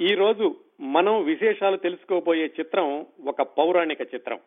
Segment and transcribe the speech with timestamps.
[0.00, 4.40] ఈ రోజు మనం విశేషాలు తెలుసుకోబోయే చిత్రం ఒక పౌరాణిక చిత్రం.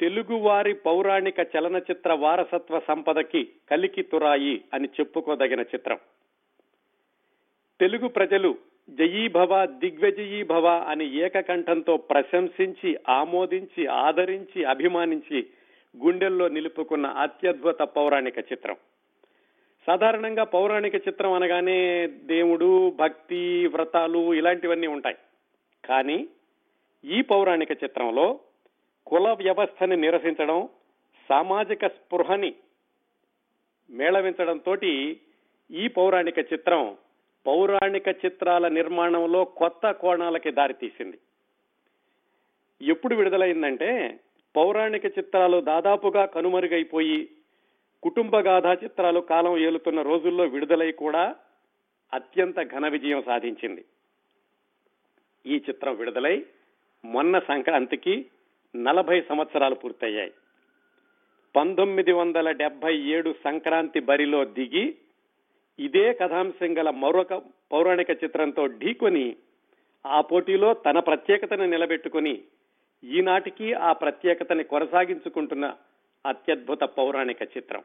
[0.00, 5.98] తెలుగువారి పౌరాణిక చలనచిత్ర వారసత్వ సంపదకి కలికి తురాయి అని చెప్పుకోదగిన చిత్రం.
[7.80, 8.58] తెలుగు ప్రజలు
[8.90, 15.46] జయీభవ దిగ్విజయీభవ అని ఏకకంఠంతో ప్రశంసించి ఆమోదించి ఆదరించి అభిమానించి
[16.04, 18.76] గుండెల్లో నిలుపుకున్న అత్యద్భుత పౌరాణిక చిత్రం.
[19.86, 25.16] సాధారణంగా పౌరాణిక చిత్రం అనగానే దేవుడు భక్తి వ్రతాలు ఇలాంటివన్నీ ఉంటాయి.
[25.84, 26.28] కానీ
[27.04, 28.40] ఈ పౌరాణిక చిత్రంలో
[29.06, 30.68] కుల వ్యవస్థని నిరసించడం
[31.28, 32.54] సామాజిక స్పృహని
[33.90, 34.76] మేళవించడంతో
[35.70, 36.96] ఈ పౌరాణిక చిత్రం
[37.46, 41.18] పౌరాణిక చిత్రాల నిర్మాణంలో కొత్త కోణాలకి దారితీసింది.
[42.82, 44.20] ఎప్పుడు విడుదలైందంటే
[44.56, 47.28] పౌరాణిక చిత్రాలు దాదాపుగా కనుమరుగైపోయి
[48.06, 51.36] కుటుంబ గాథా చిత్రాలు కాలం ఏలుతున్న రోజుల్లో విడుదలై కూడా
[52.14, 53.84] అత్యంత ఘన విజయం సాధించింది.
[55.46, 56.46] ఈ చిత్రం విడుదలై
[57.04, 58.26] మొన్న సంక్రాంతికి
[58.76, 60.32] నలభై సంవత్సరాలు పూర్తయ్యాయి.
[61.56, 64.96] పంతొమ్మిది వందల డెబ్బై ఏడు సంక్రాంతి బరిలో దిగి
[65.78, 67.34] ఇదే కథాంశం గల మరొక
[67.72, 69.36] పౌరాణిక చిత్రంతో ఢీకొని
[70.06, 72.42] ఆ పోటీలో తన ప్రత్యేకతను నిలబెట్టుకుని
[73.04, 75.76] ఈనాటికి ఆ ప్రత్యేకతని కొనసాగించుకుంటున్న
[76.26, 77.82] అత్యద్భుత పౌరాణిక చిత్రం.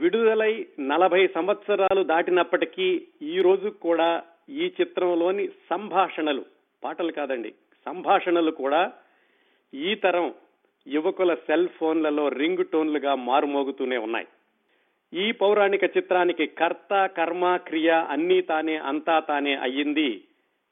[0.00, 6.44] విడుదలై నలభై సంవత్సరాలు దాటినప్పటికీ ఈ రోజు కూడా ఈ చిత్రంలోని సంభాషణలు
[6.84, 7.50] పాటలు కాదండి
[7.86, 8.92] సంభాషణలు కూడా
[9.74, 10.34] ఈ తరం
[10.86, 14.26] యువకుల సెల్ ఫోన్లలో రింగ్ టోన్లుగా మారుమోగుతూనే ఉన్నాయి.
[15.12, 20.24] ఈ పౌరాణిక చిత్రానికి కర్త కర్మ క్రియ అన్నీ తానే అంతా తానే అయ్యింది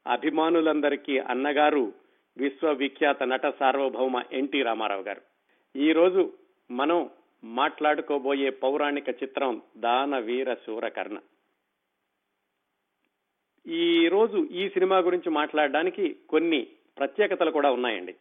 [0.07, 1.93] అభిమానులందరికీ అన్నగారు
[2.37, 5.23] విశ్వవిఖ్యాత నట సార్వభౌమ ఎన్టీ రామారావు గారు.
[5.77, 6.33] ఈ రోజు
[6.71, 7.11] మనం
[7.45, 11.19] మాట్లాడుకోబోయే పౌరాణిక చిత్రం దాన వీర శూరకర్ణ
[13.67, 16.67] ఈ రోజు ఈ సినిమా గురించి మాట్లాడడానికి కొన్ని
[16.99, 18.15] ప్రత్యేకతలు కూడా ఉన్నాయండి.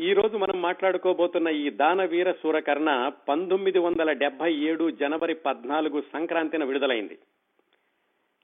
[0.00, 7.18] ఈ రోజు మనం మాట్లాడుకోబోతున్న ఈ దానవీర సూరకర్ణ పంతొమ్మిది వందల డెబ్బై ఏడు జనవరి పద్నాలుగు సంక్రాంతిన విడుదలైంది.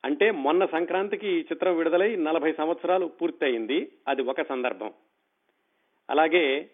[0.05, 3.93] అంటే మొన్న సంక్రాంతికి ఈ చిత్రం విడుదలై నలభై సంవత్సరాలు పూర్తయింది.
[4.09, 4.93] అది ఒక సందర్భం.
[6.11, 6.71] అలాగే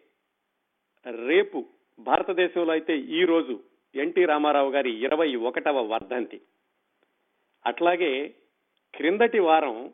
[1.26, 1.64] రేపు
[2.00, 3.60] భారతదేశంలో అయితే ఈ రోజు
[3.94, 6.40] ఎన్టీ రామారావు గారి ఇరవై ఒకటవ వర్ధంతి.
[7.66, 8.34] అట్లాగే
[8.94, 9.92] క్రిందటి వారం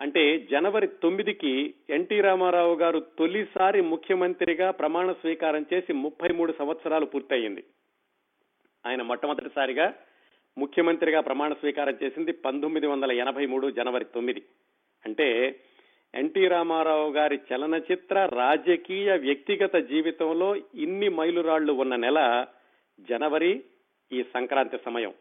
[0.00, 7.64] అంటే జనవరి తొమ్మిదికి ఎన్టీ రామారావు గారు తొలిసారి ముఖ్యమంత్రిగా ప్రమాణ స్వీకారం చేసి ముప్పై మూడు సంవత్సరాలు పూర్తయింది.
[8.86, 9.94] ఆయన మొట్టమొదటిసారిగా
[10.58, 14.42] ముఖ్యమంత్రిగా ప్రమాణ స్వీకారం చేసింది పంతొమ్మిది వందల ఎనభై మూడు జనవరి తొమ్మిది.
[15.06, 15.60] అంటే
[16.14, 22.46] ఎన్టీ రామారావు గారి చలనచిత్ర రాజకీయ వ్యక్తిగత జీవితంలో ఇన్ని మైలురాళ్ళు ఉన్న నెల
[23.00, 23.64] జనవరి
[24.12, 25.14] ఈ సంక్రాంతి సమయం.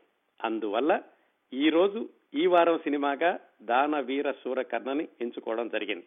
[0.43, 1.01] అందువల్ల
[1.53, 6.05] ఈ రోజు ఈ వారం సినిమాగా దానవీర సూరకర్ణని ఎంచుకోవడం జరిగింది.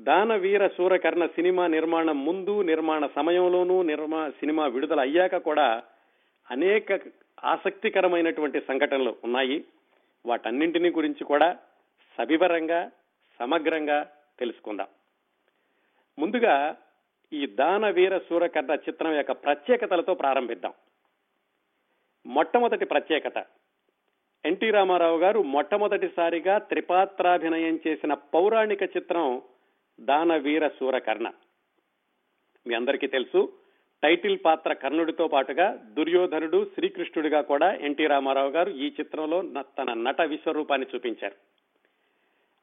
[0.00, 5.82] దానవీర సూరకర్ణ సినిమా నిర్మాణం ముందు నిర్మాణ సమయంలోనూ నిర్మా సినిమా విడుదల అయ్యాక కూడా
[6.50, 7.00] అనేక
[7.44, 9.64] ఆసక్తికరమైనటువంటి సంఘటనలు ఉన్నాయి.
[10.26, 11.56] వాటన్నింటినీ గురించి కూడా
[12.18, 12.90] సవివరంగా
[13.38, 14.86] సమగ్రంగా తెలుసుకుందాం.
[16.18, 16.76] ముందుగా
[17.32, 20.72] ఈ దానవీర సూరకర్ణ చిత్రం యొక్క ప్రత్యేకతలతో ప్రారంభిద్దాం.
[22.26, 23.44] మొట్టమొదటి ప్రత్యేకత
[24.44, 29.42] ఎన్టీ రామారావు గారు మొట్టమొదటిసారిగా త్రిపాత్రాభినయం చేసిన పౌరాణిక చిత్రం
[30.00, 31.30] దానవీర సూరకర్ణ.
[32.66, 33.52] మీ అందరికీ తెలుసు
[34.02, 40.86] టైటిల్ పాత్ర కర్ణుడితో పాటుగా దుర్యోధనుడు శ్రీకృష్ణుడిగా కూడా ఎన్టీ రామారావు గారు ఈ చిత్రంలో తన నట విశ్వరూపాన్ని
[40.94, 41.51] చూపించారు.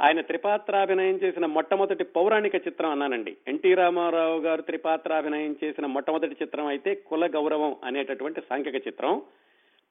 [0.02, 3.38] ఆయన త్రిపాత్రాభినయం చేసిన మొట్టమొదటి పౌరాణిక చిత్రం అన్నానండి.
[3.48, 9.22] ఎన్టీ రామారావు గారు త్రిపాత్రాభినయం చేసిన మొట్టమొదటి చిత్రం అయితే కుల గౌరవం అనేటటువంటి సాంఘిక చిత్రం.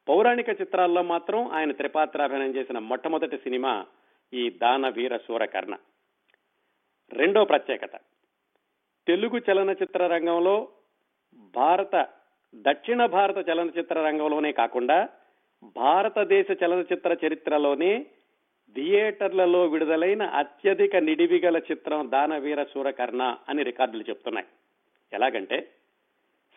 [0.09, 3.87] పౌరాణిక చిత్రాల్లో మాత్రం ఆయన త్రిపాత్రాభినయం చేసిన మొట్టమొదటి సినిమా
[4.35, 5.77] ఈ దాన వీర సూరకర్ణ.
[7.13, 7.91] రెండో ప్రత్యేకత.
[9.07, 10.69] తెలుగు చలనచిత్ర రంగంలో
[11.57, 12.07] భారత
[12.55, 15.09] దక్షిణ భారత చలనచిత్ర రంగంలోనే కాకుండా
[15.63, 18.07] భారతదేశ చలనచిత్ర చరిత్రలోనే
[18.77, 24.47] థియేటర్లలో విడుదలైన అత్యధిక నిడివి గల చిత్రం దానవీర సూరకర్ణ అని రికార్డులు చెప్తున్నాయి.
[25.13, 25.59] ఎలాగంటే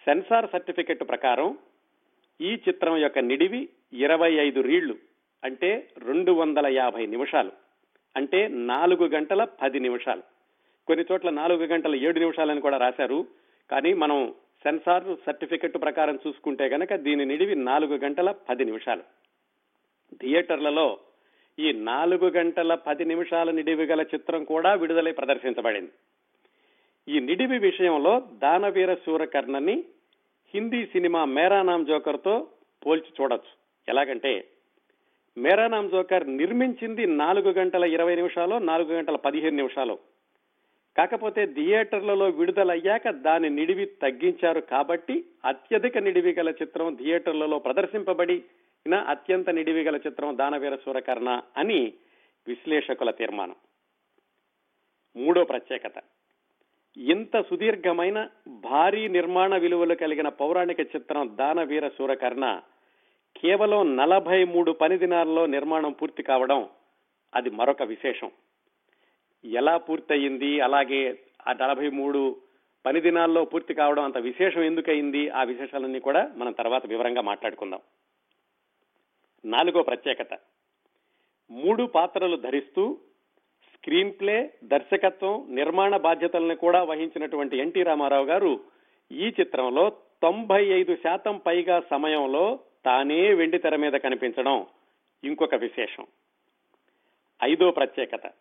[0.06, 1.58] సెన్సార్ సర్టిఫికెట్ ప్రకారం
[2.42, 4.96] ఈ చిత్రం యొక్క నిడివి ఇరవై ఐదు రీళ్ళు
[5.44, 7.52] అంటే రెండు వందల యాభై నిమిషాలు
[8.16, 10.24] అంటే నాలుగు గంటల పది నిమిషాలు.
[10.88, 13.26] కొన్ని చోట్ల నాలుగు గంటల ఏడు నిమిషాలని కూడా రాశారు
[13.72, 19.04] కానీ మనం సెన్సార్ సర్టిఫికెట్ ప్రకారం చూసుకుంటే కనుక దీని నిడివి నాలుగు గంటల పది నిమిషాలు.
[20.22, 21.00] థియేటర్లలో
[21.60, 25.92] ఈ నాలుగు గంటల పది నిమిషాల నిడివి గల చిత్రం కూడా విడుదలై ప్రదర్శించబడింది.
[27.08, 29.84] ఈ నిడివి విషయంలో దానవీర సూరకర్ణని
[30.54, 32.48] హిందీ సినిమా మేరా నామ్ జోకర్తో
[32.86, 33.54] పోల్చి చూడొచ్చు.
[33.88, 34.48] ఎలాగంటే
[35.38, 39.98] మేరా నామ్ జోకర్ నిర్మించింది నాలుగు గంటల ఇరవై నిమిషాలు నాలుగు గంటల పదిహేను నిమిషాలు.
[40.98, 48.44] కాకపోతే థియేటర్లలో విడుదలయ్యాక దాని నిడివి తగ్గించారు కాబట్టి అత్యధిక నిడివి గల చిత్రం థియేటర్లలో ప్రదర్శింపబడి
[48.96, 51.94] అత్యంత నిడివి గల చిత్రం దానవీర సూరకర్ణ అని
[52.48, 53.56] విశ్లేషకుల తీర్మానం.
[55.16, 55.94] మూడో ప్రత్యేకత.
[56.98, 62.62] ఇంత సుదీర్ఘమైన భారీ నిర్మాణ విలువలు కలిగిన పౌరాణిక చిత్రం దానవీర సూరకర్ణ
[63.38, 66.70] కేవలం నలభై మూడు పని దినాల్లో నిర్మాణం పూర్తి కావడం
[67.36, 68.32] అది మరొక విశేషం.
[69.46, 70.60] ఎలా పూర్తయింది?
[70.60, 72.42] అలాగే ఆ నలభై మూడు
[72.86, 75.30] పని దినాల్లో పూర్తి కావడం అంత విశేషం ఎందుకయింది?
[75.30, 77.80] ఆ విశేషాలన్నీ కూడా మనం తర్వాత వివరంగా మాట్లాడుకుందాం.
[79.46, 80.40] నాలుగో ప్రత్యేకత.
[81.52, 82.98] మూడు పాత్రలు ధరిస్తూ
[83.76, 88.60] స్క్రీన్ ప్లే దర్శకత్వం నిర్మాణ బాధ్యతలను కూడా వహించినటువంటి ఎన్టీ రామారావు గారు
[89.12, 89.90] ఈ చిత్రంలో
[90.22, 94.66] తొంభై ఐదు శాతం పైగా సమయంలో తానే వెండి తెర మీద కనిపించడం
[95.24, 96.08] ఇంకొక విశేషం.
[97.44, 98.32] ఐదో ప్రత్యేకత.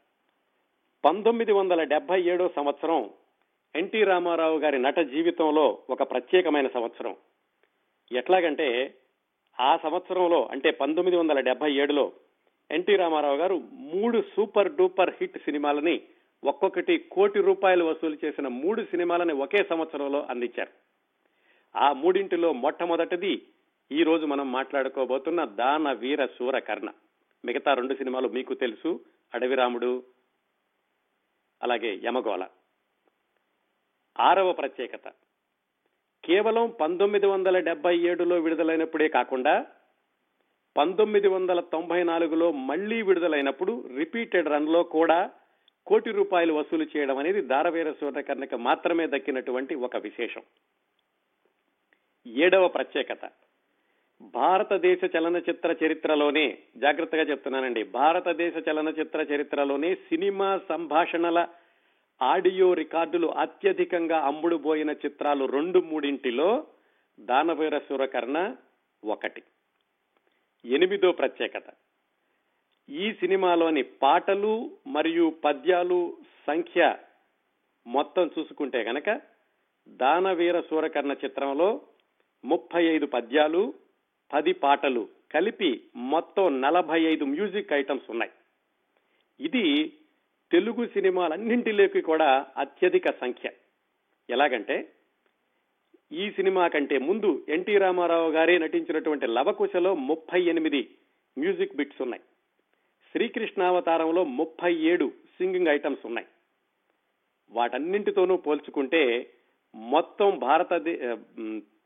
[1.05, 3.11] పంతొమ్మిది వందల డెబ్బై ఏడో సంవత్సరం
[3.76, 7.17] ఎన్టీ రామారావు గారి నట జీవితంలో ఒక ప్రత్యేకమైన సంవత్సరం.
[8.12, 8.94] ఎట్లాగంటే
[9.61, 12.12] ఆ సంవత్సరంలో అంటే పంతొమ్మిది వందల డెబ్బై ఏడులో
[12.70, 16.00] ఎన్టీ రామారావు గారు మూడు సూపర్ డూపర్ హిట్ సినిమాలని
[16.44, 20.70] ఒక్కొక్కటి కోటి రూపాయలు వసూలు చేసిన మూడు సినిమాలని ఒకే సంవత్సరంలో అందించారు.
[21.79, 23.43] ఆ మూడింటిలో మొట్టమొదటిది
[23.93, 26.88] ఈ రోజు మనం మాట్లాడుకోబోతున్న దాన వీర సూర కర్ణ
[27.44, 29.00] మిగతా రెండు సినిమాలు మీకు తెలుసు.
[29.35, 30.02] అడవిరాముడు
[31.62, 32.47] అలాగే యమగోళ.
[34.21, 35.09] ఆరవ ప్రత్యేకత.
[36.25, 39.67] కేవలం పంతొమ్మిది వందల డెబ్బై ఏడులో విడుదలైనప్పుడే కాకుండా
[40.77, 45.31] పంతొమ్మిది వందల తొంభై నాలుగులో మళ్ళీ విడుదలైనప్పుడు రిపీటెడ్ రన్లో కూడా
[45.87, 50.43] కోటి రూపాయలు వసూలు చేయడం అనేది దారవీర సూర్యకర్ణకి మాత్రమే దక్కినటువంటి ఒక విశేషం.
[52.27, 53.25] ఏడవ ప్రత్యేకత.
[54.23, 61.49] భారతదేశ చలనచిత్ర చరిత్రలోనే జాగ్రత్తగా చెప్తున్నానండి భారతదేశ చలనచిత్ర చరిత్రలోనే సినిమా సంభాషణల
[62.23, 66.67] ఆడియో రికార్డులు అత్యధికంగా అమ్ముడుపోయిన చిత్రాలు రెండు మూడింటిలో
[67.21, 68.57] దానవీర సూరకర్ణ
[69.05, 69.43] ఒకటి.
[70.65, 71.63] ఎనిమిదో ప్రత్యేకత.
[72.91, 76.97] ఈ సినిమాలోని పాటలు మరియు పద్యాలు సంఖ్య
[77.87, 79.21] మొత్తం చూసుకుంటే గనక
[79.89, 81.81] దానవీర సూరకర్ణ చిత్రంలో
[82.45, 83.75] ముప్పై ఐదు పద్యాలు
[84.32, 88.31] పది పాటలు కలిపి మొత్తం నలభై ఐదు మ్యూజిక్ ఐటమ్స్ ఉన్నాయి.
[89.41, 89.93] ఇది
[90.53, 93.50] తెలుగు సినిమాలన్నింటిలోకి కూడా అత్యధిక సంఖ్య.
[94.31, 94.93] ఎలాగంటే
[96.12, 100.91] ఈ సినిమా కంటే ముందు ఎన్టీ రామారావు గారే నటించినటువంటి లవకుశలో ముప్పై ఎనిమిది
[101.38, 102.23] మ్యూజిక్ బిట్స్ ఉన్నాయి.
[103.12, 106.26] శ్రీకృష్ణావతారంలో ముప్పై ఏడు సింగింగ్ ఐటమ్స్ ఉన్నాయి.
[107.50, 109.33] వాటన్నింటితోనూ పోల్చుకుంటే
[109.75, 110.73] మొత్తం భారత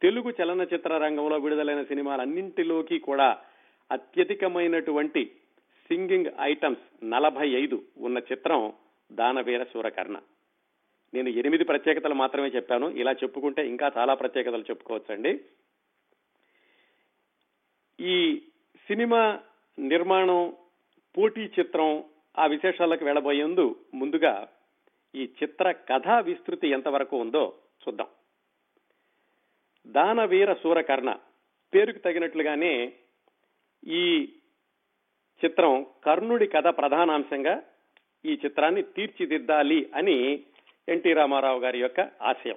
[0.03, 3.39] తెలుగు చలనచిత్ర రంగంలో విడుదలైన సినిమాలన్నింటిలోకి కూడా
[3.93, 5.25] అత్యధికమైనటువంటి
[5.89, 8.73] సింగింగ్ ఐటమ్స్ నలభై ఐదు ఉన్న చిత్రం
[9.13, 10.17] దానవీర సూరకర్ణ.
[11.15, 12.89] నేను ఎనిమిది ప్రత్యేకతలు మాత్రమే చెప్పాను.
[12.91, 15.41] ఇలా చెప్పుకుంటే ఇంకా చాలా ప్రత్యేకతలు చెప్పుకోవచ్చండి.
[18.01, 18.43] ఈ
[18.87, 19.41] సినిమా
[19.79, 20.57] నిర్మాణం
[21.19, 22.05] పోటీ చిత్రం
[22.39, 24.49] ఆ విశేషాలకు వెళ్ళబోయేందు ముందుగా
[25.15, 27.55] ఈ చిత్ర కథా విస్తృతి ఎంతవరకు ఉందో
[27.89, 28.07] చూద్దాం.
[29.87, 31.17] దానవీర సూరకర్ణ
[31.75, 32.93] పేరుకు తగినట్లుగానే
[33.87, 34.33] ఈ
[35.45, 37.63] చిత్రం కర్ణుడి కథ ప్రధానాంశంగా
[38.25, 40.45] ఈ చిత్రాన్ని తీర్చిదిద్దాలి అని
[40.89, 42.57] ఎన్టీ రామారావు గారి యొక్క ఆశయం.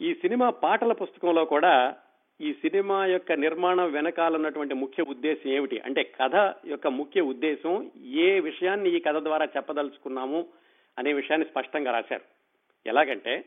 [0.00, 1.96] ఈ సినిమా పాటల పుస్తకంలో కూడా
[2.40, 5.80] ఈ సినిమా యొక్క నిర్మాణం వెనకాలన్నటువంటి ముఖ్య ఉద్దేశం ఏమిటి?
[5.80, 10.48] అంటే కథ యొక్క ముఖ్య ఉద్దేశం ఏ విషయాన్ని ఈ కథ ద్వారా చెప్పదలుచుకున్నాము
[10.98, 12.22] అనే విషయాన్ని స్పష్టంగా రాశారు.
[12.86, 13.44] ఎలాగంటే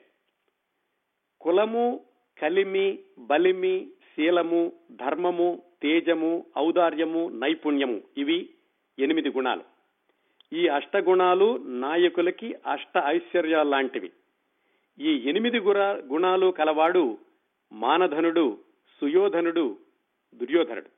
[1.42, 2.06] కులము
[2.42, 8.02] కలిమి బలిమి శీలము ధర్మము తేజము ఔదార్యము నైపుణ్యము.
[8.18, 8.50] ఇవి
[9.00, 9.64] ఎనిమిది గుణాలు.
[10.54, 14.12] ఈ అష్టగుణాలు నాయకులకి అష్ట ఐశ్వర్యాలు లాంటివి
[15.00, 15.78] ఈ ఎనిమిది గుణ
[16.12, 17.18] గుణాలు కలవాడు
[17.74, 18.58] మానధనుడు
[19.02, 19.78] సుయోధనుడు
[20.34, 20.90] దుర్యోధనుడు.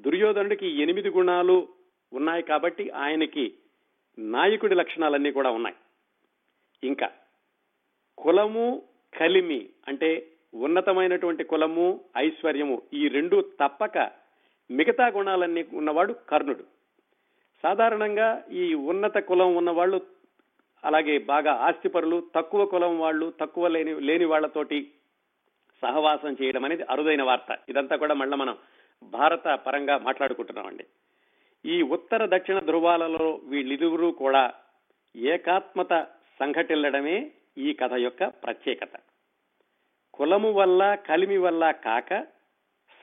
[0.00, 1.68] దుర్యోధనుడికి ఎనిమిది గుణాలు
[2.12, 3.54] ఉన్నాయి కాబట్టి ఆయనకి
[4.18, 5.76] నాయకుడి లక్షణాలన్నీ కూడా ఉన్నాయి.
[6.84, 7.10] ఇంకా
[8.18, 8.82] కులము
[9.18, 14.10] కలిమి అంటే ఉన్నతమైనటువంటి కులము ఐశ్వర్యము ఈ రెండు తప్పక
[14.70, 16.64] మిగతా గుణాలన్నీ ఉన్నవాడు కర్ణుడు.
[17.62, 20.00] సాధారణంగా ఈ ఉన్నత కులం ఉన్నవాళ్ళు
[20.84, 24.90] అలాగే బాగా ఆస్తిపరులు తక్కువ కులం వాళ్ళు తక్కువ లేని లేని వాళ్ళతోటి
[25.82, 27.58] సహవాసం చేయడం అనేది అరుదైన వార్త.
[27.68, 28.56] ఇదంతా కూడా మళ్ళీ మనం
[29.02, 30.86] భారత పరంగా మాట్లాడుకుంటున్నామండి.
[31.66, 34.52] ఈ ఉత్తర దక్షిణ ధృవాలలో వీళ్ళిరువురు కూడా
[35.16, 36.06] ఏకాత్మత
[36.40, 38.94] సంఘటిల్లడమే ఈ కథ యొక్క ప్రత్యేకత.
[40.14, 42.26] కులము వల్ల కలిమి వల్ల కాక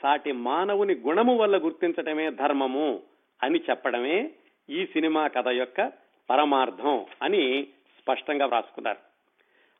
[0.01, 3.03] సాటి మానవుని గుణము వల్ల గుర్తించటమే ధర్మము
[3.43, 4.31] అని చెప్పడమే
[4.69, 5.91] ఈ సినిమా కథ యొక్క
[6.29, 7.67] పరమార్థం అని
[7.99, 8.97] స్పష్టంగా వ్రాసుకున్నారు.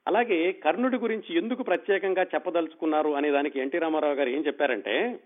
[0.07, 5.19] అలాగే కర్ణుడి గురించి ఎందుకు ప్రత్యేకంగా చెప్పదలుచుకున్నారు అనే దానికి ఎన్టీ రామారావు గారు ఏం చెప్పారంటే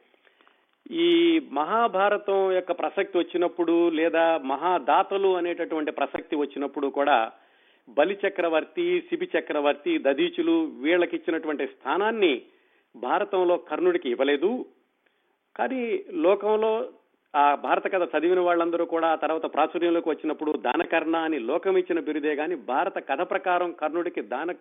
[0.92, 7.32] ఈ మహాభారతం యొక్క ప్రసక్తి వచ్చినప్పుడు లేదా మహాదాతలు అనేటటువంటి ప్రసక్తి వచ్చినప్పుడు కూడా
[7.90, 12.42] బలి చక్రవర్తి శిబి చక్రవర్తి దదీచులు వీళ్ళకి ఇచ్చినటువంటి స్థానాన్ని
[12.96, 14.66] భారతంలో కర్ణుడికి ఇవ్వలేదు.
[15.56, 16.90] కానీ లోకంలో
[17.36, 22.34] ఆ భారత కథ చదివిన వాళ్ళందరూ కూడా ఆ తర్వాత ప్రాచుర్యంలోకి వచ్చినప్పుడు దానకర్ణ అని లోకం ఇచ్చిన బిరుదే
[22.34, 24.52] గాని భారత కథ ప్రకారం కర్ణుడికి దాన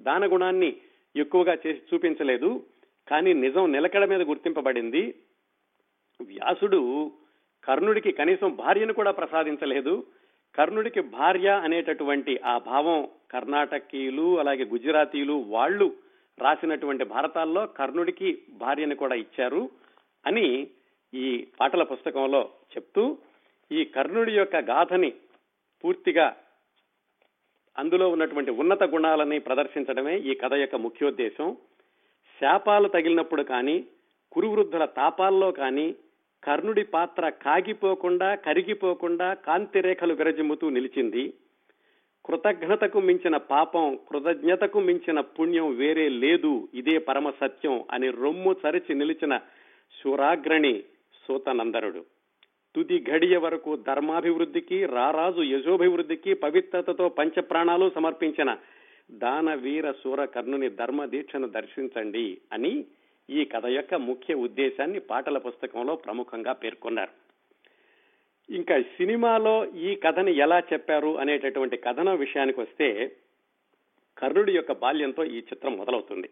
[0.00, 0.76] దాన గుణాన్ని
[1.16, 2.62] ఎక్కువగా చేసి చూపించలేదు.
[3.08, 5.14] కానీ నిజం నిలకడ మీద గుర్తింపబడింది.
[6.20, 7.12] వ్యాసుడు
[7.64, 10.04] కర్ణుడికి కనీసం భార్యను కూడా ప్రసాదించలేదు.
[10.56, 15.96] కర్ణుడికి భార్య అనేటటువంటి ఆ భావం కర్ణాటకీయులు అలాగే గుజరాతీయులు వాళ్ళు
[16.38, 19.70] రాసినటువంటి భారతాల్లో కర్ణుడికి భార్యను కూడా ఇచ్చారు
[20.26, 20.68] అని
[21.14, 23.18] ఈ పాటల పుస్తకంలో చెప్తూ
[23.72, 25.10] ఈ కర్ణుడి యొక్క గాథని
[25.84, 26.36] పూర్తిగా
[27.78, 31.56] అందులో ఉన్నటువంటి ఉన్నత గుణాలని ప్రదర్శించడమే ఈ కథ యొక్క ముఖ్యోద్దేశం.
[32.40, 33.84] శాపాలు తగిలినప్పుడు కానీ
[34.32, 35.94] కురువృద్ధుల తాపాల్లో కానీ
[36.44, 41.24] కర్ణుడి పాత్ర కాగిపోకుండా కరిగిపోకుండా కాంతిరేఖలు విరజిమ్ముతూ నిలిచింది.
[42.24, 49.34] కృతజ్ఞతకు మించిన పాపం కృతజ్ఞతకు మించిన పుణ్యం వేరే లేదు ఇదే పరమ సత్యం అని రొమ్ము చరిచి నిలిచిన
[49.92, 50.74] శూరాగ్రణి
[51.24, 52.02] సూతనందరుడు
[52.74, 58.50] తుది ఘడియ వరకు ధర్మాభివృద్ధికి రారాజు యశోభివృద్ధికి పవిత్రతతో పంచప్రాణాలు సమర్పించిన
[59.10, 62.74] దానవీర సూర కర్ణుని ధర్మ దీక్షను దర్శించండి అని
[63.30, 67.10] ఈ కథ యొక్క ముఖ్య ఉద్దేశాన్ని పాటల పుస్తకంలో ప్రముఖంగా పేర్కొన్నారు.
[68.50, 73.16] ఇంకా సినిమాలో ఈ కథని ఎలా చెప్పారు అనేటటువంటి కథన విషయానికి వస్తే
[74.18, 76.30] కర్ణుడి యొక్క బాల్యంతో ఈ చిత్రం మొదలవుతుంది.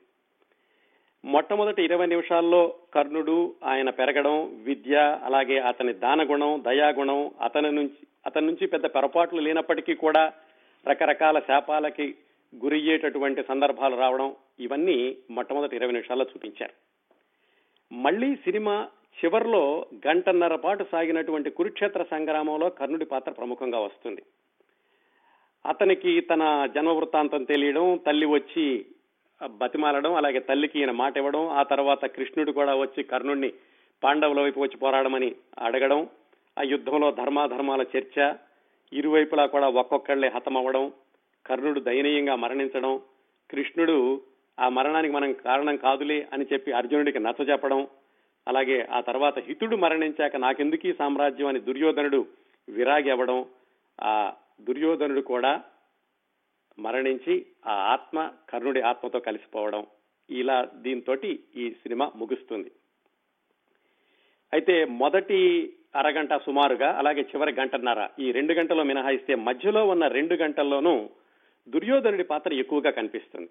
[1.24, 8.66] మొట్టమొదటి ఇరవై నిమిషాల్లో కర్ణుడు ఆయన పెరగడం విద్య అలాగే అతని దానగుణం దయాగుణం అతని నుంచి అతని నుంచి
[8.66, 10.32] పెద్ద పొరపాట్లు లేనప్పటికీ కూడా
[10.88, 12.14] రకరకాల శాపాలకి
[12.54, 16.74] గురయ్యేటటువంటి సందర్భాలు రావడం ఇవన్నీ మొట్టమొదటి ఇరవై నిమిషాల్లో చూపించారు.
[17.94, 24.22] మళ్ళీ సినిమా చివర్లో గంటన్నర పాటు సాగినటువంటి కురుక్షేత్ర సంగ్రామంలో కర్ణుడి పాత్ర ప్రముఖంగా వస్తుంది.
[25.66, 28.84] అతనికి తన జన్మ వృత్తాంతం తెలియడం తల్లి వచ్చి
[29.46, 33.52] బతిమాలడం అలాగే తల్లికి ఈయన మాట ఇవ్వడం ఆ తర్వాత కృష్ణుడు కూడా వచ్చి కర్ణుడిని
[34.04, 36.08] పాండవుల వైపు వచ్చి పోరాడమని అడగడం
[36.58, 38.34] ఆ యుద్ధంలో ధర్మాధర్మాల చర్చ
[38.92, 40.92] ఇరువైపులా కూడా ఒక్కొక్కళ్ళే హతమవ్వడం
[41.46, 43.00] కర్ణుడు దయనీయంగా మరణించడం
[43.50, 43.96] కృష్ణుడు
[44.58, 47.86] ఆ మరణానికి మనం కారణం కాదులే అని చెప్పి అర్జునుడికి నచ్చజెప్పడం
[48.46, 52.26] అలాగే ఆ తర్వాత హితుడు మరణించాక నాకెందుకీ సామ్రాజ్యం అని దుర్యోధనుడు
[52.68, 53.46] విరాగి అవ్వడం
[54.00, 55.64] ఆ దుర్యోధనుడు కూడా
[56.78, 59.86] మరణించి ఆ ఆత్మ కర్ణుడి ఆత్మతో కలిసిపోవడం
[60.30, 61.14] ఇలా దీంతో
[61.56, 62.72] ఈ సినిమా ముగుస్తుంది.
[64.52, 65.38] అయితే మొదటి
[65.96, 71.10] అరగంట సుమారుగా అలాగే చివరి గంటన్నర ఈ రెండు గంటలో మినహాయిస్తే మధ్యలో ఉన్న రెండు గంటల్లోనూ
[71.68, 73.48] దుర్యోధనుడి పాత్ర ఎక్కువగా కనిపిస్తుంది.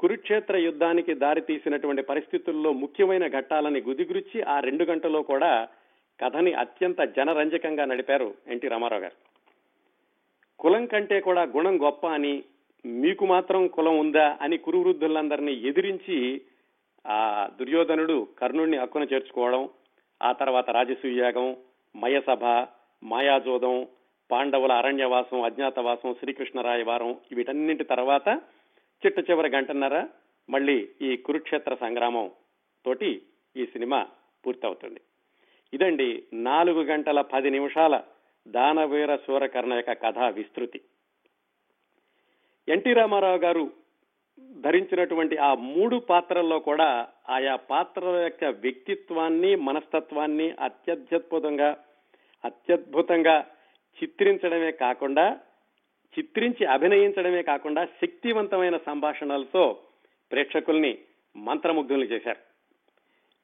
[0.00, 5.68] కురుక్షేత్ర యుద్ధానికి దారి తీసినటువంటి పరిస్థితుల్లో ముఖ్యమైన ఘట్టాలని గుదిగురిచి ఆ రెండు గంటల్లో కూడా
[6.20, 9.16] కథని అత్యంత జనరంజకంగా నడిపారు ఎన్టీ రామారావు గారు.
[10.58, 12.44] కులం కంటే కూడా గుణం గొప్ప అని
[12.84, 16.40] మీకు మాత్రం కులం ఉందా అని కురువృద్ధులందరినీ ఎదిరించి
[17.06, 19.68] ఆ దుర్యోధనుడు కర్ణుడిని హక్కున చేర్చుకోవడం
[20.22, 21.56] ఆ తర్వాత రాజసూయాగం
[21.96, 22.44] మయసభ
[23.02, 23.86] మాయాజోదం
[24.30, 28.28] పాండవుల అరణ్యవాసం అజ్ఞాతవాసం శ్రీకృష్ణరాయవారం వీటన్నింటి తర్వాత
[29.02, 30.06] చిట్ట చివరి గంటన్నర
[30.50, 32.30] మళ్ళీ ఈ కురుక్షేత్ర సంగ్రామం
[32.84, 33.22] తోటి
[33.56, 34.06] ఈ సినిమా
[34.46, 35.00] పూర్తవుతుంది.
[35.72, 38.02] ఇదండి నాలుగు గంటల పది నిమిషాల
[38.46, 40.80] దానవీర సూరకర్ణ యొక్క కథా విస్తృతి.
[42.68, 43.70] ఎన్టీ రామారావు గారు
[44.60, 51.76] ధరించినటువంటి ఆ మూడు పాత్రల్లో కూడా ఆయా పాత్రల యొక్క వ్యక్తిత్వాన్ని మనస్తత్వాన్ని అత్యద్భుతంగా
[52.44, 53.46] అత్యద్భుతంగా
[54.02, 55.38] చిత్రించడమే కాకుండా
[56.18, 59.78] చిత్రించి అభినయించడమే కాకుండా శక్తివంతమైన సంభాషణలతో
[60.30, 60.98] ప్రేక్షకుల్ని
[61.36, 62.38] మంత్రముగ్ధుల్ని చేశారు.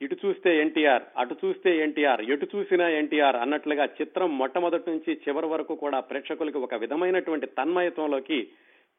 [0.04, 5.74] ఇటు చూస్తే ఎన్టీఆర్ అటు చూస్తే ఎన్టీఆర్ ఎటు చూసినా ఎన్టీఆర్ అన్నట్లుగా చిత్రం మొట్టమొదటి నుంచి చివరి వరకు
[5.74, 8.48] కూడా ప్రేక్షకులకి ఒక విధమైనటువంటి తన్మయత్వంలోకి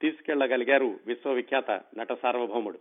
[0.01, 2.79] తీసుకెళ్ళగలిగారు విశ్వవిఖ్యాత నట సార్వభౌముడు.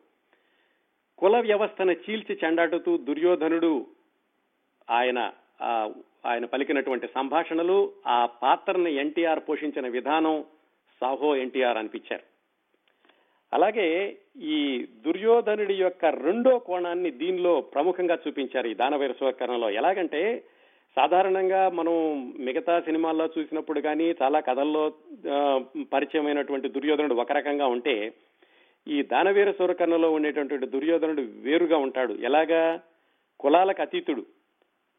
[1.18, 3.86] కుల వ్యవస్థను చీల్చి చెండాడుతూ దుర్యోధనుడు
[4.90, 5.32] ఆయన
[6.26, 10.44] ఆయన పలికినటువంటి సంభాషణలు ఆ పాత్రని ఎన్టీఆర్ పోషించిన విధానం
[11.00, 12.22] సాహో ఎన్టీఆర్ అనిపించారు.
[13.52, 20.44] అలాగే ఈ దుర్యోధనుడి యొక్క రెండో కోణాన్ని దీనిలో ప్రముఖంగా చూపించారు ఈ దానవీర సువకరణలో ఎలాగంటే
[20.96, 21.94] సాధారణంగా మనం
[22.38, 24.92] మిగతా సినిమాల్లో చూసినప్పుడు కానీ చాలా కథల్లో
[25.92, 28.12] పరిచయమైనటువంటి దుర్యోధనుడు ఒక రకంగా ఉంటే
[28.88, 32.12] ఈ దానవీర సూరకర్ణలో ఉండేటటువంటి దుర్యోధనుడు వేరుగా ఉంటాడు.
[32.12, 32.80] ఎలాగా?
[33.40, 34.26] కులాలకు అతీతుడు.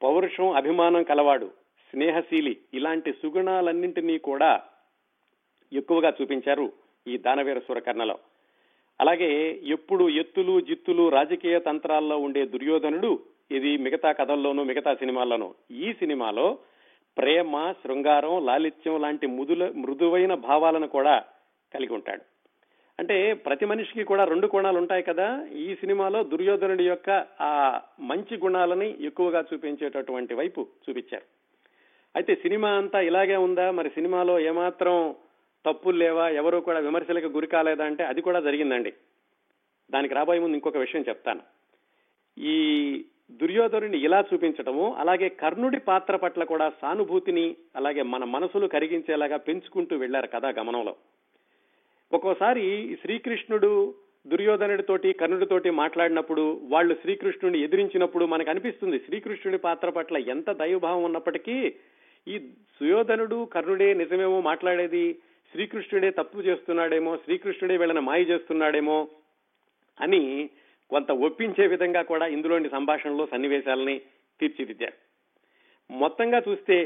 [0.03, 1.45] పౌరుషం అభిమానం కలవాడు
[1.89, 4.61] స్నేహశీలి ఇలాంటి సుగుణాలన్నింటినీ కూడా
[5.73, 6.71] ఎక్కువగా చూపించారు
[7.07, 8.19] ఈ దానవీర సూరకర్ణలో.
[9.01, 13.19] అలాగే ఎప్పుడు ఎత్తులు జిత్తులు రాజకీయ తంత్రాల్లో ఉండే దుర్యోధనుడు
[13.51, 16.57] ఇది మిగతా కథల్లోనూ మిగతా సినిమాల్లోనూ ఈ సినిమాలో
[17.17, 21.23] ప్రేమ శృంగారం లాలిత్యం లాంటి ముదుల మృదువైన భావాలను కూడా
[21.73, 22.32] కలిగి ఉంటాడు.
[23.03, 25.45] అంటే ప్రతి మనిషికి కూడా రెండు కోణాలు ఉంటాయి కదా.
[25.45, 31.23] ఈ సినిమాలో దుర్యోధనుడి యొక్క ఆ మంచి గుణాలని ఎక్కువగా చూపించేటటువంటి వైపు చూపించారు.
[32.15, 33.71] అయితే సినిమా అంతా ఇలాగే ఉందా?
[33.71, 35.15] మరి సినిమాలో ఏమాత్రం
[35.65, 36.29] తప్పులు లేవా?
[36.29, 38.93] ఎవరు కూడా విమర్శలకు గురి కాలేదా అంటే అది కూడా జరిగిందండి.
[39.91, 41.41] దానికి రాబోయే ముందు ఇంకొక విషయం చెప్తాను.
[42.37, 49.97] ఈ దుర్యోధనుడిని ఇలా చూపించటము అలాగే కర్ణుడి పాత్ర పట్ల కూడా సానుభూతిని అలాగే మన మనసులు కరిగించేలాగా పెంచుకుంటూ
[49.97, 50.95] వెళ్ళారు కదా గమనంలో.
[52.13, 52.63] ఒక్కోసారి
[53.01, 53.69] శ్రీకృష్ణుడు
[54.27, 61.73] దుర్యోధనుడితోటి కర్ణుడితోటి మాట్లాడినప్పుడు వాళ్ళు శ్రీకృష్ణుడిని ఎదిరించినప్పుడు మనకు అనిపిస్తుంది శ్రీకృష్ణుడి పాత్ర పట్ల ఎంత దైవభావం ఉన్నప్పటికీ
[62.27, 62.37] ఈ
[62.77, 65.05] సుయోధనుడు కర్ణుడే నిజమేమో మాట్లాడేది
[65.53, 69.07] శ్రీకృష్ణుడే తప్పు చేస్తున్నాడేమో శ్రీకృష్ణుడే వీళ్ళని మాయ చేస్తున్నాడేమో
[70.01, 70.49] అని
[70.89, 74.01] కొంత ఒప్పించే విధంగా కూడా ఇందులోని సంభాషణలో సన్నివేశాలని
[74.39, 74.97] తీర్చిదిద్దారు.
[75.91, 76.77] మొత్తంగా చూస్తే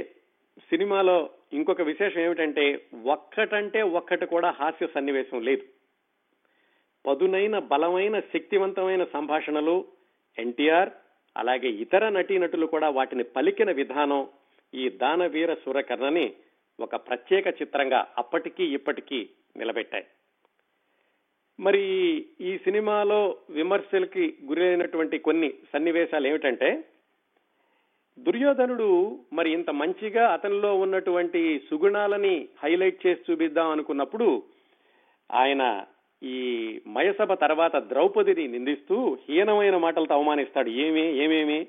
[0.60, 5.64] సినిమాలో ఇంకొక విశేషం ఏమిటంటే ఒక్కటంటే ఒక్కటి కూడా హాస్య సన్నివేశం లేదు.
[7.06, 9.86] పదునైన బలమైన శక్తివంతమైన సంభాషణలు
[10.40, 10.90] ఎన్టీఆర్
[11.38, 14.28] అలాగే ఇతర నటీనటులు కూడా వాటిని పలికిన విధానం
[14.74, 16.34] ఈ దానవీర సూరకర్ణని
[16.80, 20.06] ఒక ప్రత్యేక చిత్రంగా అప్పటికీ ఇప్పటికీ నిలబెట్టాయి.
[21.60, 21.82] మరి
[22.42, 26.84] ఈ సినిమాలో విమర్శలకి గురైనటువంటి కొన్ని సన్నివేశాలు ఏమిటంటే
[28.20, 34.44] దుర్యోధనుడు మరి ఇంత మంచిగా అతనిలో ఉన్నటువంటి సుగుణాలని హైలైట్ చేసి చూపిద్దాం అనుకున్నప్పుడు
[35.34, 35.86] ఆయన
[36.24, 40.70] ఈ మయసభ తర్వాత ద్రౌపదిని నిందిస్తూ హీనమైన మాటలతో అవమానిస్తాడు.
[40.70, 41.68] ఏమే ఏమేమి?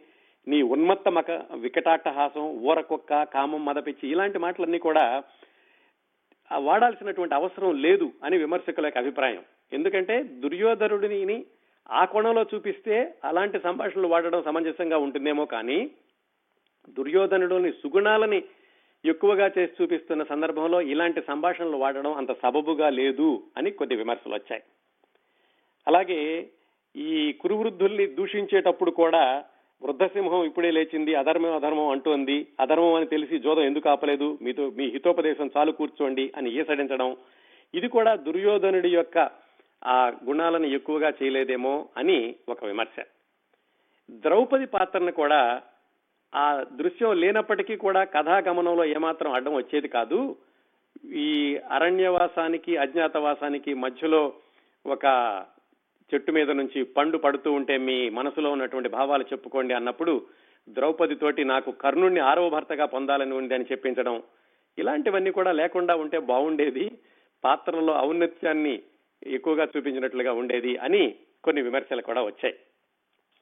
[0.48, 5.22] నీ ఉన్మత్త మక వికటాట్టహాసం ఊరకొక్క కామం మదపిచ్చి ఇలాంటి మాటలన్నీ కూడా
[6.58, 9.42] వాడాల్సినటువంటి అవసరం లేదు అని విమర్శకుల యొక్క అభిప్రాయం.
[9.72, 11.44] ఎందుకంటే దుర్యోధనుడిని
[11.90, 15.90] ఆ కోణంలో చూపిస్తే అలాంటి సంభాషణలు వాడడం సమంజసంగా ఉంటుందేమో కానీ
[16.96, 18.42] దుర్యోధనుడుని సుగుణాలని
[19.04, 24.62] ఎక్కువగా చేసి చూపిస్తున్న సందర్భంలో ఇలాంటి సంభాషణలు వాడడం అంత సబబుగా లేదు అని కొద్ది విమర్శలు వచ్చాయి.
[25.86, 26.50] అలాగే
[26.96, 29.44] ఈ కురువృద్ధుల్ని దూషించేటప్పుడు కూడా
[29.82, 35.50] వృద్ధసింహం ఇప్పుడే లేచింది అధర్మం అధర్మం అంటోంది అధర్మం అని తెలిసి జోదం ఎందుకు ఆపలేదు మీతో మీ హితోపదేశం
[35.56, 37.16] చాలు కూర్చోండి అని ఈసడించడం
[37.74, 39.30] ఇది కూడా దుర్యోధనుడి యొక్క
[39.84, 43.04] ఆ గుణాలను ఎక్కువగా చేయలేదేమో అని ఒక విమర్శ.
[44.10, 45.62] ద్రౌపది పాత్రను కూడా
[46.34, 50.36] ఆ దృశ్యం లేనప్పటికీ కూడా కథాగమనంలో ఏమాత్రం అడ్డం వచ్చేది కాదు.
[51.14, 54.32] ఈ అరణ్యవాసానికి అజ్ఞాతవాసానికి మధ్యలో
[54.86, 55.04] ఒక
[56.14, 60.26] చెట్టు మీద నుంచి పండు పడుతూ ఉంటే మీ మనసులో ఉన్నటువంటి భావాలు చెప్పుకోండి అన్నప్పుడు
[60.68, 64.22] ద్రౌపది తోటి నాకు కర్ణుణ్ణి ఆరవ భర్తగా పొందాలని ఉంది అని చెప్పించడం
[64.78, 66.90] ఇలాంటివన్నీ కూడా లేకుండా ఉంటే బాగుండేది.
[67.44, 68.82] పాత్రలో ఔన్నత్యాన్ని
[69.26, 71.14] ఎక్కువగా చూపించినట్లుగా ఉండేది అని
[71.44, 72.54] కొన్ని విమర్శలు కూడా వచ్చాయి.